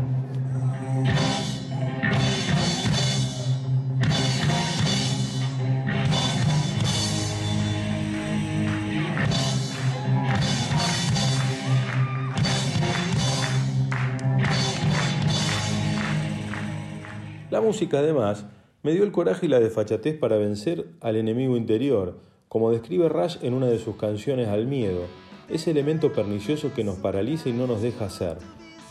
Música 17.64 18.00
además 18.00 18.44
me 18.82 18.92
dio 18.92 19.04
el 19.04 19.10
coraje 19.10 19.46
y 19.46 19.48
la 19.48 19.58
desfachatez 19.58 20.18
para 20.18 20.36
vencer 20.36 20.86
al 21.00 21.16
enemigo 21.16 21.56
interior, 21.56 22.18
como 22.48 22.70
describe 22.70 23.08
Rush 23.08 23.38
en 23.40 23.54
una 23.54 23.68
de 23.68 23.78
sus 23.78 23.96
canciones 23.96 24.48
Al 24.48 24.66
miedo, 24.66 25.00
ese 25.48 25.70
elemento 25.70 26.12
pernicioso 26.12 26.72
que 26.74 26.84
nos 26.84 26.96
paraliza 26.96 27.48
y 27.48 27.52
no 27.52 27.66
nos 27.66 27.80
deja 27.80 28.04
hacer, 28.04 28.36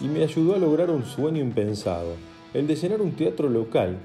y 0.02 0.06
me 0.06 0.24
ayudó 0.24 0.56
a 0.56 0.58
lograr 0.58 0.90
un 0.90 1.06
sueño 1.06 1.40
impensado, 1.40 2.16
el 2.56 2.66
de 2.66 2.76
llenar 2.76 3.02
un 3.02 3.12
teatro 3.12 3.48
local 3.48 3.98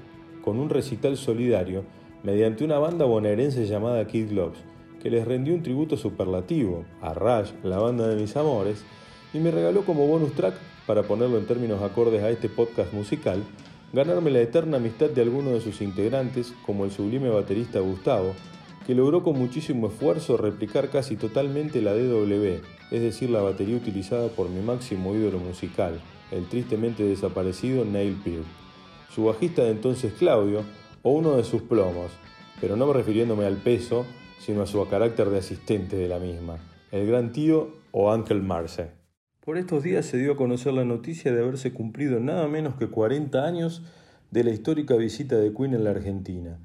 con 0.43 0.59
un 0.59 0.69
recital 0.69 1.17
solidario 1.17 1.83
mediante 2.21 2.63
una 2.63 2.77
banda 2.77 3.05
bonaerense 3.05 3.65
llamada 3.65 4.05
Kid 4.05 4.29
Gloves, 4.29 4.59
que 5.01 5.09
les 5.09 5.27
rendió 5.27 5.55
un 5.55 5.63
tributo 5.63 5.97
superlativo 5.97 6.85
a 7.01 7.15
Rush, 7.15 7.53
la 7.63 7.79
banda 7.79 8.07
de 8.07 8.21
mis 8.21 8.35
amores, 8.35 8.83
y 9.33 9.39
me 9.39 9.49
regaló 9.49 9.83
como 9.83 10.05
bonus 10.05 10.33
track, 10.33 10.53
para 10.85 11.03
ponerlo 11.03 11.37
en 11.37 11.45
términos 11.45 11.81
acordes 11.81 12.23
a 12.23 12.29
este 12.29 12.49
podcast 12.49 12.93
musical, 12.93 13.43
ganarme 13.91 14.29
la 14.31 14.41
eterna 14.41 14.77
amistad 14.77 15.09
de 15.09 15.21
alguno 15.21 15.51
de 15.51 15.61
sus 15.61 15.81
integrantes, 15.81 16.53
como 16.65 16.85
el 16.85 16.91
sublime 16.91 17.29
baterista 17.29 17.79
Gustavo, 17.79 18.33
que 18.85 18.95
logró 18.95 19.23
con 19.23 19.37
muchísimo 19.37 19.87
esfuerzo 19.87 20.37
replicar 20.37 20.89
casi 20.89 21.15
totalmente 21.15 21.81
la 21.81 21.93
DW, 21.93 22.61
es 22.91 23.01
decir, 23.01 23.29
la 23.29 23.41
batería 23.41 23.77
utilizada 23.77 24.29
por 24.29 24.49
mi 24.49 24.61
máximo 24.61 25.13
ídolo 25.13 25.39
musical, 25.39 25.99
el 26.31 26.47
tristemente 26.47 27.03
desaparecido 27.03 27.85
Neil 27.85 28.19
Peart. 28.23 28.45
Su 29.13 29.25
bajista 29.25 29.63
de 29.63 29.71
entonces 29.71 30.13
Claudio, 30.13 30.63
o 31.01 31.11
uno 31.11 31.37
de 31.37 31.43
sus 31.43 31.61
plomos, 31.61 32.11
pero 32.61 32.75
no 32.75 32.91
refiriéndome 32.91 33.45
al 33.45 33.57
peso, 33.57 34.05
sino 34.39 34.61
a 34.61 34.67
su 34.67 34.85
carácter 34.87 35.29
de 35.29 35.39
asistente 35.39 35.95
de 35.95 36.07
la 36.07 36.19
misma, 36.19 36.57
el 36.91 37.07
gran 37.07 37.31
tío 37.31 37.69
o 37.91 38.13
Uncle 38.13 38.41
Marce. 38.41 38.98
Por 39.49 39.57
estos 39.57 39.81
días 39.81 40.05
se 40.05 40.19
dio 40.19 40.33
a 40.33 40.35
conocer 40.35 40.73
la 40.73 40.85
noticia 40.85 41.33
de 41.33 41.41
haberse 41.41 41.73
cumplido 41.73 42.19
nada 42.19 42.47
menos 42.47 42.75
que 42.75 42.85
40 42.85 43.47
años 43.47 43.81
de 44.29 44.43
la 44.43 44.51
histórica 44.51 44.95
visita 44.95 45.37
de 45.37 45.51
Queen 45.51 45.73
en 45.73 45.83
la 45.83 45.89
Argentina. 45.89 46.59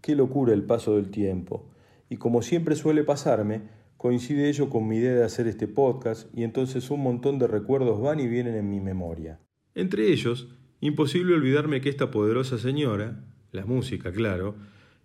Qué 0.00 0.14
locura 0.14 0.54
el 0.54 0.62
paso 0.62 0.94
del 0.94 1.10
tiempo. 1.10 1.68
Y 2.08 2.16
como 2.18 2.42
siempre 2.42 2.76
suele 2.76 3.02
pasarme, 3.02 3.62
coincide 3.96 4.48
ello 4.48 4.70
con 4.70 4.86
mi 4.86 4.98
idea 4.98 5.14
de 5.14 5.24
hacer 5.24 5.48
este 5.48 5.66
podcast 5.66 6.32
y 6.32 6.44
entonces 6.44 6.88
un 6.92 7.02
montón 7.02 7.40
de 7.40 7.48
recuerdos 7.48 8.00
van 8.00 8.20
y 8.20 8.28
vienen 8.28 8.54
en 8.54 8.70
mi 8.70 8.78
memoria. 8.78 9.40
Entre 9.74 10.06
ellos, 10.12 10.46
imposible 10.78 11.34
olvidarme 11.34 11.80
que 11.80 11.88
esta 11.88 12.12
poderosa 12.12 12.56
señora, 12.56 13.24
la 13.50 13.66
música, 13.66 14.12
claro, 14.12 14.54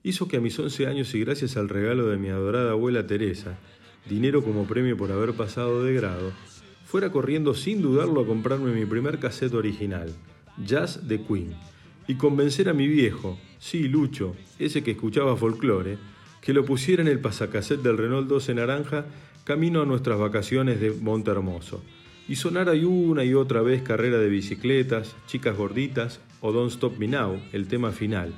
hizo 0.04 0.28
que 0.28 0.38
a 0.38 0.40
mis 0.40 0.60
11 0.60 0.86
años 0.86 1.16
y 1.16 1.22
gracias 1.22 1.58
al 1.58 1.70
regalo 1.70 2.10
de 2.10 2.18
mi 2.18 2.30
adorada 2.30 2.74
abuela 2.74 3.08
Teresa, 3.08 3.58
dinero 4.08 4.44
como 4.44 4.66
premio 4.66 4.96
por 4.98 5.12
haber 5.12 5.34
pasado 5.34 5.84
de 5.84 5.96
grado, 5.96 6.32
fuera 6.94 7.12
corriendo 7.12 7.56
sin 7.56 7.82
dudarlo 7.82 8.22
a 8.22 8.28
comprarme 8.28 8.72
mi 8.72 8.86
primer 8.86 9.18
cassette 9.18 9.56
original, 9.56 10.14
Jazz 10.64 11.08
de 11.08 11.24
Queen, 11.24 11.56
y 12.08 12.18
convencer 12.18 12.70
a 12.70 12.76
mi 12.76 12.88
viejo, 12.88 13.40
sí, 13.58 13.88
Lucho, 13.88 14.36
ese 14.60 14.84
que 14.84 14.92
escuchaba 14.92 15.36
folclore, 15.36 15.98
que 16.40 16.54
lo 16.54 16.66
pusiera 16.66 17.02
en 17.02 17.08
el 17.08 17.20
pasacassette 17.20 17.82
del 17.82 17.98
Renault 17.98 18.28
12 18.28 18.54
naranja 18.54 19.06
camino 19.44 19.82
a 19.82 19.88
nuestras 19.88 20.20
vacaciones 20.20 20.80
de 20.80 20.92
Monte 20.92 21.32
Hermoso 21.32 21.82
y 22.30 22.36
sonara 22.36 22.76
y 22.76 22.84
una 22.84 23.24
y 23.24 23.34
otra 23.34 23.64
vez 23.64 23.82
carrera 23.82 24.20
de 24.20 24.30
bicicletas, 24.30 25.16
chicas 25.26 25.58
gorditas 25.58 26.20
o 26.42 26.52
Don't 26.52 26.74
Stop 26.74 27.00
Me 27.00 27.08
Now, 27.08 27.42
el 27.54 27.68
tema 27.68 27.92
final, 27.92 28.36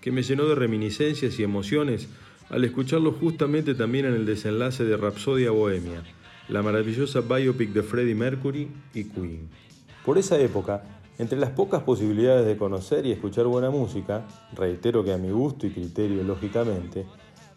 que 0.00 0.10
me 0.10 0.24
llenó 0.24 0.46
de 0.46 0.56
reminiscencias 0.56 1.38
y 1.38 1.44
emociones 1.44 2.08
al 2.50 2.64
escucharlo 2.64 3.12
justamente 3.12 3.76
también 3.76 4.06
en 4.06 4.14
el 4.14 4.26
desenlace 4.26 4.82
de 4.82 4.96
Rapsodia 4.96 5.52
Bohemia, 5.52 6.02
la 6.48 6.62
maravillosa 6.62 7.20
biopic 7.20 7.72
de 7.72 7.82
Freddie 7.82 8.14
Mercury 8.14 8.68
y 8.94 9.04
Queen. 9.04 9.48
Por 10.04 10.18
esa 10.18 10.38
época, 10.38 10.82
entre 11.18 11.38
las 11.38 11.50
pocas 11.50 11.82
posibilidades 11.82 12.46
de 12.46 12.56
conocer 12.56 13.06
y 13.06 13.12
escuchar 13.12 13.46
buena 13.46 13.70
música, 13.70 14.26
reitero 14.54 15.04
que 15.04 15.12
a 15.12 15.18
mi 15.18 15.30
gusto 15.30 15.66
y 15.66 15.70
criterio 15.70 16.24
lógicamente, 16.24 17.06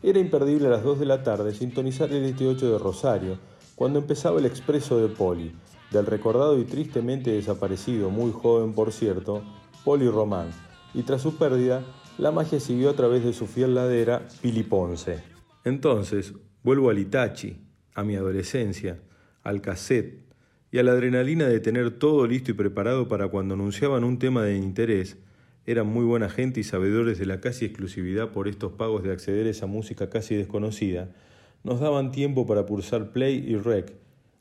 era 0.03 0.19
imperdible 0.19 0.67
a 0.67 0.71
las 0.71 0.83
2 0.83 0.99
de 0.99 1.05
la 1.05 1.23
tarde 1.23 1.53
sintonizar 1.53 2.11
el 2.11 2.23
18 2.23 2.73
de 2.73 2.77
Rosario, 2.77 3.39
cuando 3.75 3.99
empezaba 3.99 4.39
el 4.39 4.45
expreso 4.45 4.99
de 4.99 5.07
Poli, 5.07 5.51
del 5.91 6.05
recordado 6.05 6.59
y 6.59 6.65
tristemente 6.65 7.31
desaparecido, 7.31 8.09
muy 8.09 8.31
joven 8.31 8.73
por 8.73 8.91
cierto, 8.91 9.43
Poli 9.83 10.07
Román, 10.07 10.51
y 10.93 11.03
tras 11.03 11.21
su 11.21 11.35
pérdida, 11.35 11.83
la 12.17 12.31
magia 12.31 12.59
siguió 12.59 12.89
a 12.91 12.95
través 12.95 13.23
de 13.23 13.33
su 13.33 13.47
fiel 13.47 13.75
ladera, 13.75 14.27
Piliponce. 14.41 15.23
Entonces, 15.63 16.33
vuelvo 16.63 16.89
al 16.89 16.99
Itachi, 16.99 17.64
a 17.95 18.03
mi 18.03 18.15
adolescencia, 18.15 18.99
al 19.43 19.61
cassette 19.61 20.19
y 20.71 20.77
a 20.77 20.83
la 20.83 20.91
adrenalina 20.91 21.47
de 21.47 21.59
tener 21.59 21.97
todo 21.97 22.27
listo 22.27 22.51
y 22.51 22.53
preparado 22.53 23.07
para 23.07 23.29
cuando 23.29 23.55
anunciaban 23.55 24.03
un 24.03 24.19
tema 24.19 24.43
de 24.43 24.57
interés, 24.57 25.17
eran 25.65 25.87
muy 25.87 26.05
buena 26.05 26.29
gente 26.29 26.59
y 26.59 26.63
sabedores 26.63 27.17
de 27.17 27.25
la 27.25 27.41
casi 27.41 27.65
exclusividad 27.65 28.31
por 28.31 28.47
estos 28.47 28.73
pagos 28.73 29.01
de 29.01 29.11
acceder 29.11 29.47
a 29.47 29.49
esa 29.49 29.65
música 29.65 30.09
casi 30.09 30.35
desconocida, 30.35 31.09
nos 31.63 31.79
daban 31.79 32.11
tiempo 32.11 32.45
para 32.45 32.67
pulsar 32.67 33.11
play 33.11 33.43
y 33.47 33.55
rec 33.55 33.93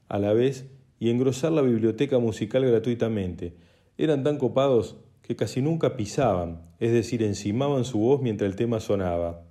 a 0.08 0.18
la 0.18 0.34
vez 0.34 0.66
y 0.98 1.10
engrosar 1.10 1.52
la 1.52 1.62
biblioteca 1.62 2.18
musical 2.18 2.66
gratuitamente. 2.66 3.54
Eran 3.96 4.24
tan 4.24 4.36
copados 4.36 4.96
que 5.22 5.36
casi 5.36 5.62
nunca 5.62 5.96
pisaban, 5.96 6.60
es 6.80 6.92
decir, 6.92 7.22
encimaban 7.22 7.84
su 7.84 7.98
voz 7.98 8.20
mientras 8.20 8.50
el 8.50 8.56
tema 8.56 8.80
sonaba. 8.80 9.42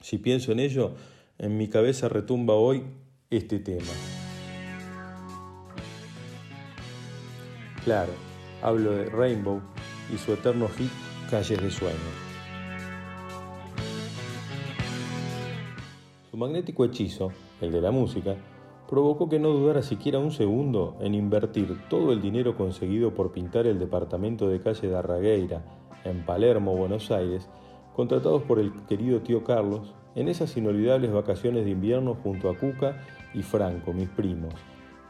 Si 0.00 0.18
pienso 0.18 0.52
en 0.52 0.60
ello, 0.60 0.92
en 1.38 1.56
mi 1.56 1.68
cabeza 1.68 2.08
retumba 2.08 2.54
hoy 2.54 2.84
este 3.30 3.58
tema. 3.58 3.92
Claro, 7.84 8.12
hablo 8.62 8.92
de 8.92 9.04
Rainbow 9.06 9.60
y 10.12 10.16
su 10.16 10.32
eterno 10.32 10.68
hit 10.68 10.90
Calles 11.30 11.62
de 11.62 11.70
Sueño. 11.70 11.96
Su 16.30 16.36
magnético 16.36 16.84
hechizo, 16.84 17.30
el 17.60 17.70
de 17.70 17.80
la 17.82 17.90
música, 17.90 18.36
provocó 18.88 19.28
que 19.28 19.38
no 19.38 19.50
dudara 19.50 19.82
siquiera 19.82 20.18
un 20.18 20.30
segundo 20.30 20.96
en 21.00 21.14
invertir 21.14 21.78
todo 21.90 22.12
el 22.12 22.22
dinero 22.22 22.56
conseguido 22.56 23.14
por 23.14 23.32
pintar 23.32 23.66
el 23.66 23.78
departamento 23.78 24.48
de 24.48 24.60
calle 24.60 24.88
de 24.88 24.96
Arragueira, 24.96 25.64
en 26.04 26.24
Palermo, 26.24 26.74
Buenos 26.74 27.10
Aires, 27.10 27.50
contratados 27.94 28.42
por 28.44 28.58
el 28.58 28.72
querido 28.86 29.20
tío 29.20 29.44
Carlos, 29.44 29.94
en 30.18 30.28
esas 30.28 30.56
inolvidables 30.56 31.12
vacaciones 31.12 31.64
de 31.64 31.70
invierno 31.70 32.16
junto 32.22 32.50
a 32.50 32.56
Cuca 32.58 33.04
y 33.34 33.42
Franco, 33.42 33.92
mis 33.92 34.08
primos, 34.08 34.52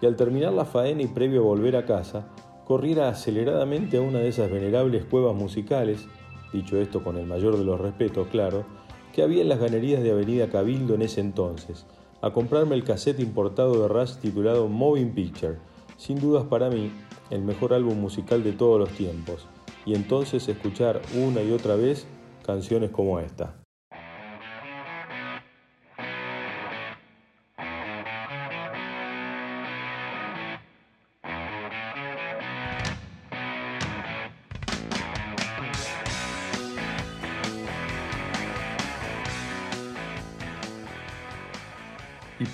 y 0.02 0.06
al 0.06 0.16
terminar 0.16 0.52
la 0.52 0.66
faena 0.66 1.00
y 1.02 1.06
previo 1.06 1.40
a 1.40 1.44
volver 1.44 1.76
a 1.76 1.86
casa, 1.86 2.28
corriera 2.66 3.08
aceleradamente 3.08 3.96
a 3.96 4.02
una 4.02 4.18
de 4.18 4.28
esas 4.28 4.50
venerables 4.50 5.06
cuevas 5.06 5.34
musicales, 5.34 6.06
dicho 6.52 6.76
esto 6.76 7.02
con 7.02 7.16
el 7.16 7.26
mayor 7.26 7.56
de 7.56 7.64
los 7.64 7.80
respetos, 7.80 8.28
claro, 8.28 8.66
que 9.14 9.22
había 9.22 9.40
en 9.40 9.48
las 9.48 9.60
ganerías 9.60 10.02
de 10.02 10.10
Avenida 10.10 10.50
Cabildo 10.50 10.94
en 10.94 11.00
ese 11.00 11.22
entonces, 11.22 11.86
a 12.20 12.30
comprarme 12.30 12.74
el 12.74 12.84
cassette 12.84 13.20
importado 13.20 13.80
de 13.80 13.88
Rush 13.88 14.16
titulado 14.16 14.68
Moving 14.68 15.14
Picture, 15.14 15.56
sin 15.96 16.20
dudas 16.20 16.44
para 16.44 16.68
mí 16.68 16.92
el 17.30 17.40
mejor 17.40 17.72
álbum 17.72 17.98
musical 17.98 18.44
de 18.44 18.52
todos 18.52 18.78
los 18.78 18.90
tiempos, 18.90 19.46
y 19.86 19.94
entonces 19.94 20.46
escuchar 20.48 21.00
una 21.16 21.40
y 21.42 21.50
otra 21.50 21.76
vez 21.76 22.06
canciones 22.44 22.90
como 22.90 23.18
esta. 23.20 23.57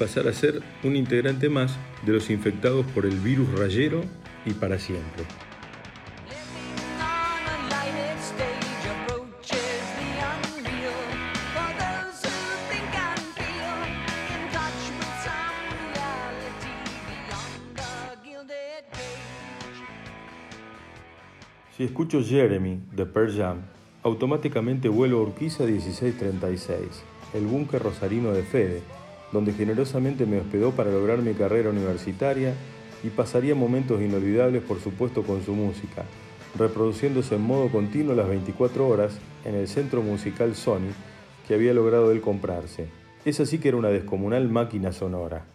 Pasar 0.05 0.29
a 0.29 0.35
ser 0.35 0.61
un 0.83 0.97
integrante 0.97 1.49
más 1.49 1.79
de 2.05 2.13
los 2.13 2.29
infectados 2.29 2.85
por 2.89 3.07
el 3.07 3.19
virus 3.21 3.51
rayero 3.59 4.03
y 4.45 4.53
para 4.53 4.79
siempre. 4.79 5.25
Si 21.75 21.83
escucho 21.83 22.23
Jeremy 22.23 22.79
de 22.93 23.07
Pearl 23.07 23.35
Jam, 23.35 23.63
automáticamente 24.03 24.91
vuelo 24.91 25.17
a 25.17 25.23
Urquiza 25.23 25.65
1636, 25.65 27.03
el 27.33 27.47
búnker 27.47 27.83
rosarino 27.83 28.33
de 28.33 28.43
Fede, 28.43 28.83
donde 29.35 29.53
generosamente 29.53 30.27
me 30.27 30.39
hospedó 30.39 30.71
para 30.71 30.93
lograr 30.93 31.19
mi 31.19 31.35
carrera 31.35 31.71
universitaria 31.71 32.55
y 33.03 33.09
pasaría 33.09 33.55
momentos 33.57 34.01
inolvidables 34.01 34.63
por 34.63 34.81
supuesto 34.81 35.25
con 35.25 35.45
su 35.45 35.55
música, 35.55 36.05
reproduciéndose 36.57 37.35
en 37.35 37.43
modo 37.43 37.69
continuo 37.69 38.15
las 38.15 38.29
24 38.29 38.89
horas 38.89 39.19
en 39.45 39.57
el 39.57 39.67
centro 39.67 40.03
musical 40.03 40.55
Sony 40.55 40.93
que 41.49 41.55
había 41.55 41.75
logrado 41.75 42.13
él 42.13 42.21
comprarse. 42.21 42.87
Esa 43.25 43.45
sí 43.45 43.59
que 43.59 43.69
era 43.69 43.77
una 43.77 43.89
descomunal 43.89 44.49
máquina 44.49 44.93
sonora. 44.93 45.47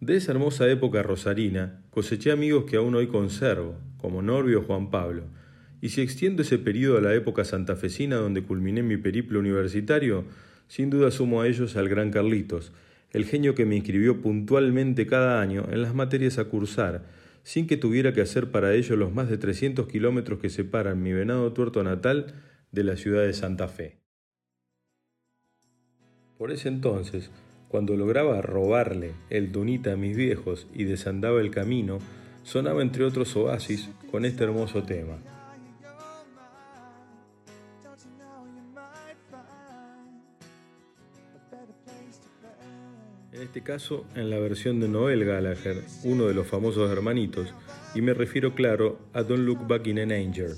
De 0.00 0.16
esa 0.16 0.32
hermosa 0.32 0.68
época 0.68 1.02
rosarina 1.02 1.82
coseché 1.90 2.30
amigos 2.30 2.64
que 2.64 2.76
aún 2.76 2.94
hoy 2.94 3.08
conservo, 3.08 3.74
como 3.98 4.22
Norbio 4.22 4.62
Juan 4.62 4.90
Pablo, 4.90 5.24
y 5.80 5.88
si 5.88 6.00
extiendo 6.00 6.42
ese 6.42 6.58
periodo 6.58 6.98
a 6.98 7.00
la 7.00 7.14
época 7.14 7.44
santafesina 7.44 8.16
donde 8.16 8.44
culminé 8.44 8.82
mi 8.82 8.98
periplo 8.98 9.40
universitario, 9.40 10.24
sin 10.68 10.90
duda 10.90 11.10
sumo 11.10 11.40
a 11.40 11.48
ellos 11.48 11.76
al 11.76 11.88
gran 11.88 12.10
Carlitos, 12.10 12.72
el 13.10 13.24
genio 13.24 13.54
que 13.54 13.64
me 13.64 13.76
inscribió 13.76 14.20
puntualmente 14.20 15.06
cada 15.06 15.40
año 15.40 15.66
en 15.70 15.82
las 15.82 15.94
materias 15.94 16.38
a 16.38 16.46
cursar, 16.46 17.02
sin 17.44 17.66
que 17.66 17.76
tuviera 17.76 18.12
que 18.12 18.22
hacer 18.22 18.50
para 18.50 18.74
ello 18.74 18.96
los 18.96 19.12
más 19.12 19.28
de 19.28 19.38
300 19.38 19.86
kilómetros 19.86 20.40
que 20.40 20.50
separan 20.50 21.02
mi 21.02 21.12
venado 21.12 21.52
tuerto 21.52 21.84
natal 21.84 22.34
de 22.72 22.84
la 22.84 22.96
ciudad 22.96 23.22
de 23.22 23.32
Santa 23.32 23.68
Fe. 23.68 23.98
Por 26.38 26.50
ese 26.50 26.68
entonces, 26.68 27.30
cuando 27.68 27.96
lograba 27.96 28.42
robarle 28.42 29.12
el 29.30 29.52
dunita 29.52 29.92
a 29.92 29.96
mis 29.96 30.16
viejos 30.16 30.66
y 30.74 30.84
desandaba 30.84 31.40
el 31.40 31.50
camino, 31.50 31.98
sonaba 32.42 32.82
entre 32.82 33.04
otros 33.04 33.36
oasis 33.36 33.90
con 34.10 34.24
este 34.24 34.44
hermoso 34.44 34.82
tema. 34.82 35.18
En 43.34 43.42
este 43.42 43.62
caso, 43.62 44.06
en 44.14 44.30
la 44.30 44.38
versión 44.38 44.78
de 44.78 44.86
Noel 44.86 45.24
Gallagher, 45.24 45.82
uno 46.04 46.26
de 46.26 46.34
los 46.34 46.46
famosos 46.46 46.88
hermanitos, 46.88 47.52
y 47.92 48.00
me 48.00 48.14
refiero, 48.14 48.54
claro, 48.54 49.00
a 49.12 49.24
Don't 49.24 49.42
Look 49.42 49.66
Back 49.66 49.88
in 49.88 49.98
an 49.98 50.12
Anger. 50.12 50.52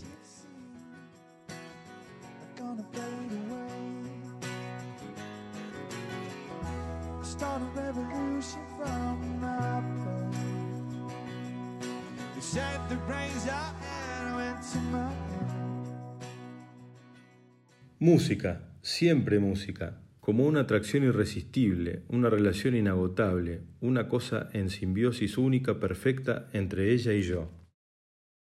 Música, 17.99 18.61
siempre 18.83 19.39
música 19.39 20.03
como 20.27 20.45
una 20.45 20.63
atracción 20.63 21.05
irresistible, 21.05 22.03
una 22.09 22.29
relación 22.29 22.75
inagotable, 22.75 23.61
una 23.81 24.09
cosa 24.09 24.49
en 24.55 24.71
simbiosis 24.71 25.39
única, 25.39 25.79
perfecta 25.79 26.49
entre 26.53 26.93
ella 26.93 27.13
y 27.13 27.23
yo. 27.23 27.49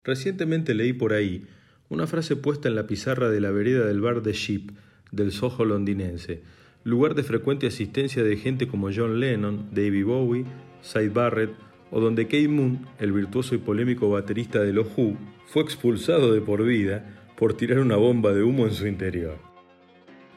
Recientemente 0.04 0.76
leí 0.76 0.94
por 0.94 1.12
ahí 1.12 1.48
una 1.90 2.06
frase 2.06 2.36
puesta 2.36 2.70
en 2.70 2.76
la 2.76 2.86
pizarra 2.86 3.32
de 3.32 3.42
la 3.42 3.50
vereda 3.50 3.88
del 3.88 4.00
bar 4.00 4.22
de 4.22 4.34
Sheep, 4.34 4.74
del 5.12 5.32
Soho 5.32 5.66
londinense, 5.66 6.44
lugar 6.84 7.16
de 7.16 7.24
frecuente 7.24 7.66
asistencia 7.66 8.22
de 8.22 8.38
gente 8.38 8.68
como 8.68 8.92
John 8.96 9.20
Lennon, 9.20 9.70
David 9.72 10.06
Bowie, 10.06 10.46
Sid 10.82 11.12
Barrett, 11.12 11.56
o 11.90 12.00
donde 12.00 12.26
Kate 12.26 12.48
Moon, 12.48 12.86
el 13.00 13.12
virtuoso 13.12 13.56
y 13.56 13.58
polémico 13.58 14.08
baterista 14.08 14.62
de 14.62 14.72
los 14.72 14.86
Who, 14.96 15.18
fue 15.48 15.64
expulsado 15.64 16.32
de 16.32 16.42
por 16.42 16.64
vida 16.64 17.18
por 17.36 17.56
tirar 17.56 17.80
una 17.80 17.96
bomba 17.96 18.34
de 18.34 18.44
humo 18.44 18.68
en 18.68 18.74
su 18.76 18.86
interior. 18.86 19.40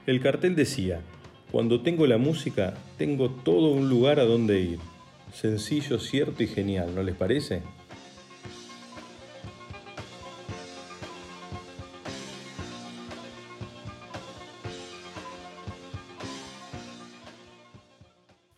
El 0.07 0.21
cartel 0.21 0.55
decía, 0.57 1.03
Cuando 1.55 1.83
tengo 1.83 2.05
la 2.09 2.19
música, 2.19 2.75
tengo 2.99 3.31
todo 3.31 3.69
un 3.69 3.89
lugar 3.89 4.19
a 4.19 4.25
donde 4.25 4.61
ir. 4.61 4.81
Sencillo, 5.33 6.01
cierto 6.01 6.43
y 6.43 6.49
genial, 6.49 6.93
¿no 6.97 7.05
les 7.05 7.15
parece? 7.15 7.63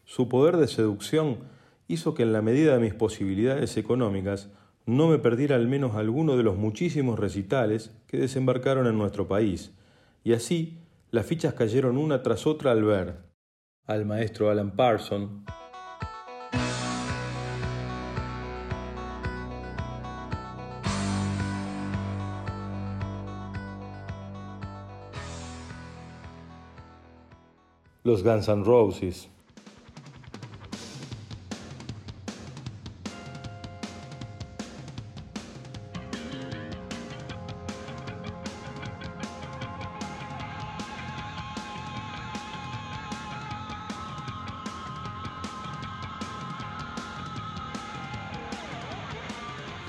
Su 0.07 0.31
poder 0.31 0.57
de 0.57 0.67
seducción 0.67 1.41
hizo 1.89 2.15
que 2.15 2.23
en 2.23 2.33
la 2.33 2.41
medida 2.41 2.73
de 2.73 2.81
mis 2.81 2.95
posibilidades 2.95 3.77
económicas 3.77 4.49
no 4.87 5.09
me 5.09 5.19
perdiera 5.19 5.57
al 5.57 5.69
menos 5.69 5.97
alguno 5.97 6.39
de 6.39 6.45
los 6.45 6.57
muchísimos 6.57 7.19
recitales 7.19 7.91
que 8.07 8.17
desembarcaron 8.17 8.87
en 8.87 8.97
nuestro 8.97 9.29
país, 9.29 9.73
y 10.25 10.33
así 10.33 10.79
las 11.11 11.27
fichas 11.27 11.55
cayeron 11.55 11.97
una 11.97 12.23
tras 12.23 12.47
otra 12.47 12.73
al 12.73 12.83
ver 12.85 13.27
al 13.85 14.05
maestro 14.05 14.51
Alan 14.51 14.75
Parson, 14.75 15.45
los 28.03 28.25
Guns 28.25 28.49
N' 28.49 28.65
Roses, 28.65 29.29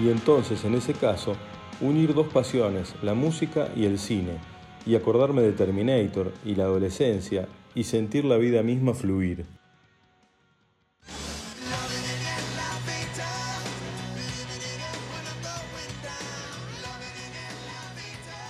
y 0.08 0.10
entonces 0.10 0.64
en 0.64 0.74
ese 0.74 0.94
caso 0.94 1.36
unir 1.82 2.14
dos 2.14 2.28
pasiones, 2.28 2.96
la 3.04 3.14
música 3.14 3.68
y 3.76 3.84
el 3.84 4.00
cine, 4.00 4.38
y 4.86 4.96
acordarme 4.96 5.42
de 5.42 5.52
Terminator 5.52 6.32
y 6.46 6.56
la 6.56 6.64
adolescencia 6.64 7.50
y 7.76 7.84
sentir 7.84 8.24
la 8.24 8.38
vida 8.38 8.64
misma 8.64 8.94
fluir. 8.94 9.46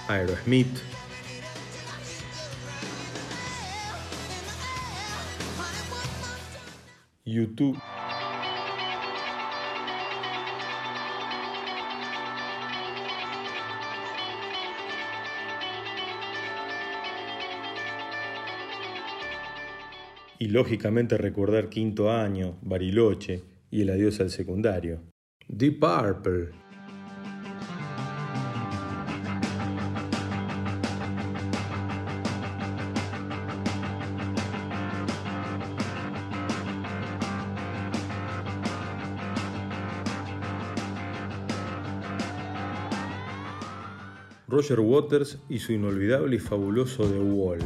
Aerosmith, 0.08 0.78
YouTube. 7.26 7.78
Y 20.40 20.48
lógicamente 20.48 21.18
recordar 21.18 21.70
quinto 21.70 22.12
año, 22.12 22.58
Bariloche 22.62 23.44
y 23.72 23.82
el 23.82 23.90
adiós 23.90 24.20
al 24.20 24.30
secundario. 24.30 25.02
Deep 25.48 25.80
Purple. 25.80 26.50
Roger 44.50 44.80
Waters 44.80 45.38
y 45.50 45.60
su 45.60 45.74
inolvidable 45.74 46.38
y 46.38 46.40
fabuloso 46.40 47.04
The 47.04 47.20
Wall. 47.20 47.60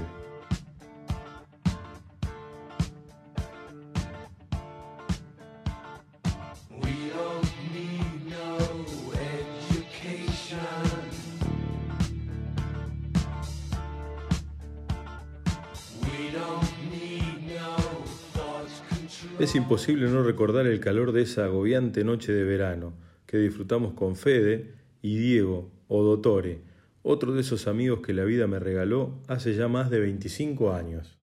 Es 19.42 19.56
imposible 19.56 20.08
no 20.08 20.22
recordar 20.22 20.68
el 20.68 20.80
calor 20.80 21.14
de 21.14 21.24
esa 21.24 21.46
agobiante 21.46 22.04
noche 22.04 22.32
de 22.32 22.44
verano 22.44 22.94
que 23.26 23.38
disfrutamos 23.38 23.94
con 23.94 24.16
Fede 24.16 24.76
y 25.02 25.18
Diego 25.18 25.72
o 25.88 26.04
Dotore, 26.04 26.60
otro 27.02 27.34
de 27.34 27.42
esos 27.42 27.66
amigos 27.66 28.02
que 28.02 28.14
la 28.14 28.24
vida 28.24 28.46
me 28.46 28.60
regaló 28.60 29.16
hace 29.28 29.56
ya 29.56 29.68
más 29.68 29.90
de 29.90 30.00
25 30.00 30.74
años. 30.74 31.18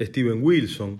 Steven 0.00 0.42
Wilson, 0.42 0.98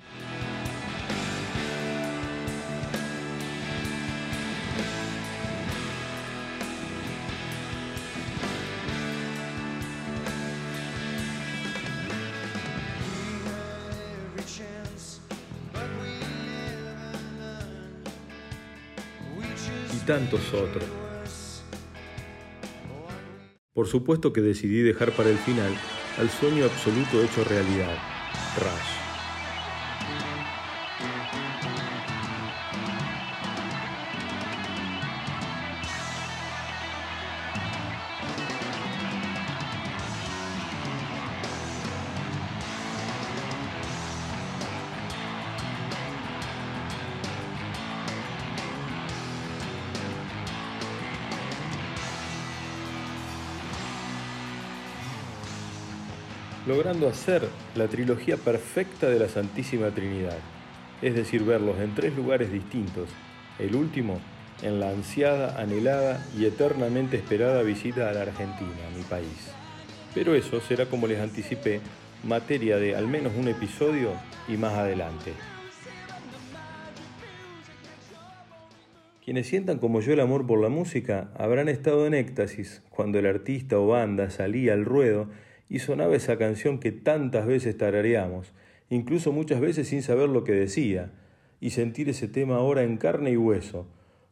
tantos 20.08 20.40
otros. 20.54 20.84
Por 23.74 23.86
supuesto 23.86 24.32
que 24.32 24.40
decidí 24.40 24.80
dejar 24.80 25.12
para 25.12 25.28
el 25.28 25.36
final 25.36 25.70
al 26.18 26.30
sueño 26.30 26.64
absoluto 26.64 27.22
hecho 27.22 27.44
realidad, 27.44 27.94
Rush. 28.56 28.97
Logrando 56.98 57.08
hacer 57.08 57.48
la 57.76 57.86
trilogía 57.86 58.36
perfecta 58.36 59.08
de 59.08 59.18
la 59.18 59.28
Santísima 59.28 59.90
Trinidad, 59.90 60.38
es 61.00 61.14
decir, 61.14 61.44
verlos 61.44 61.78
en 61.78 61.94
tres 61.94 62.16
lugares 62.16 62.52
distintos, 62.52 63.08
el 63.58 63.76
último 63.76 64.20
en 64.62 64.80
la 64.80 64.90
ansiada, 64.90 65.60
anhelada 65.60 66.24
y 66.36 66.46
eternamente 66.46 67.16
esperada 67.16 67.62
visita 67.62 68.08
a 68.08 68.12
la 68.12 68.22
Argentina, 68.22 68.70
mi 68.96 69.04
país. 69.04 69.52
Pero 70.14 70.34
eso 70.34 70.60
será, 70.60 70.86
como 70.86 71.06
les 71.06 71.20
anticipé, 71.20 71.80
materia 72.24 72.78
de 72.78 72.96
al 72.96 73.06
menos 73.06 73.32
un 73.36 73.46
episodio 73.46 74.12
y 74.48 74.56
más 74.56 74.72
adelante. 74.72 75.32
Quienes 79.24 79.46
sientan 79.46 79.78
como 79.78 80.00
yo 80.00 80.14
el 80.14 80.20
amor 80.20 80.46
por 80.46 80.60
la 80.60 80.70
música 80.70 81.30
habrán 81.36 81.68
estado 81.68 82.06
en 82.06 82.14
éxtasis 82.14 82.82
cuando 82.90 83.18
el 83.18 83.26
artista 83.26 83.78
o 83.78 83.86
banda 83.86 84.30
salía 84.30 84.72
al 84.72 84.84
ruedo 84.84 85.28
y 85.68 85.80
sonaba 85.80 86.16
esa 86.16 86.38
canción 86.38 86.78
que 86.78 86.92
tantas 86.92 87.46
veces 87.46 87.76
tarareamos, 87.76 88.52
incluso 88.90 89.32
muchas 89.32 89.60
veces 89.60 89.88
sin 89.88 90.02
saber 90.02 90.28
lo 90.28 90.44
que 90.44 90.52
decía, 90.52 91.12
y 91.60 91.70
sentir 91.70 92.08
ese 92.08 92.28
tema 92.28 92.56
ahora 92.56 92.82
en 92.82 92.96
carne 92.96 93.32
y 93.32 93.36
hueso. 93.36 93.88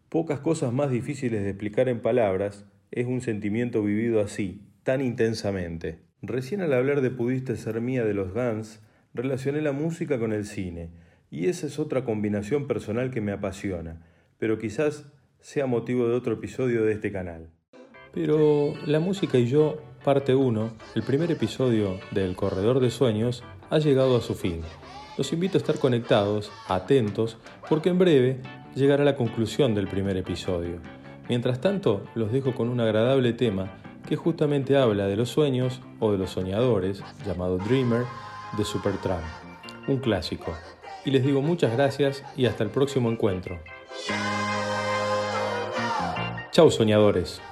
Pocas 0.09 0.41
cosas 0.41 0.73
más 0.73 0.91
difíciles 0.91 1.43
de 1.43 1.51
explicar 1.51 1.89
en 1.89 2.01
palabras 2.01 2.65
es 2.91 3.07
un 3.07 3.21
sentimiento 3.21 3.83
vivido 3.83 4.21
así, 4.21 4.63
tan 4.85 5.01
intensamente. 5.01 5.99
Recién 6.23 6.61
al 6.61 6.73
hablar 6.73 7.01
de 7.01 7.11
Pudiste 7.11 7.57
ser 7.57 7.81
mía 7.81 8.05
de 8.05 8.15
los 8.15 8.33
Guns, 8.33 8.81
relacioné 9.13 9.61
la 9.61 9.73
música 9.73 10.19
con 10.19 10.33
el 10.33 10.47
cine, 10.47 10.91
y 11.31 11.49
esa 11.49 11.67
es 11.67 11.79
otra 11.79 12.05
combinación 12.05 12.67
personal 12.67 13.11
que 13.11 13.21
me 13.21 13.33
apasiona, 13.33 14.07
pero 14.39 14.59
quizás 14.59 15.13
sea 15.41 15.67
motivo 15.67 16.09
de 16.09 16.15
otro 16.15 16.35
episodio 16.35 16.85
de 16.85 16.93
este 16.93 17.13
canal. 17.13 17.51
Pero 18.13 18.75
la 18.87 19.01
música 19.01 19.39
y 19.39 19.47
yo 19.47 19.83
parte 20.07 20.37
1, 20.37 20.71
el 20.95 21.03
primer 21.03 21.33
episodio 21.33 21.99
del 22.13 22.37
Corredor 22.37 22.79
de 22.79 22.93
Sueños 22.93 23.43
ha 23.71 23.81
llegado 23.81 24.17
a 24.17 24.21
su 24.21 24.37
fin. 24.37 24.61
Los 25.19 25.33
invito 25.33 25.59
a 25.59 25.61
estar 25.61 25.81
conectados, 25.81 26.53
atentos, 26.69 27.39
porque 27.69 27.89
en 27.89 27.99
breve 27.99 28.41
llegará 28.77 29.03
la 29.03 29.17
conclusión 29.17 29.75
del 29.75 29.89
primer 29.89 30.17
episodio. 30.17 30.79
Mientras 31.29 31.61
tanto, 31.61 32.05
los 32.15 32.31
dejo 32.31 32.55
con 32.55 32.69
un 32.69 32.79
agradable 32.79 33.33
tema 33.33 33.73
que 34.09 34.15
justamente 34.15 34.77
habla 34.77 35.09
de 35.09 35.17
los 35.17 35.29
sueños 35.29 35.81
o 35.99 36.13
de 36.13 36.19
los 36.19 36.31
soñadores, 36.31 37.03
llamado 37.27 37.59
Dreamer, 37.59 38.05
de 38.57 38.65
Supertramp. 38.65 39.25
un 39.89 39.97
clásico. 39.97 40.55
Y 41.05 41.11
les 41.11 41.25
digo 41.25 41.43
muchas 41.43 41.73
gracias 41.73 42.23
y 42.37 42.47
hasta 42.47 42.63
el 42.63 42.71
próximo 42.71 43.11
encuentro. 43.11 43.59
Chau 46.53 46.71
soñadores. 46.71 47.43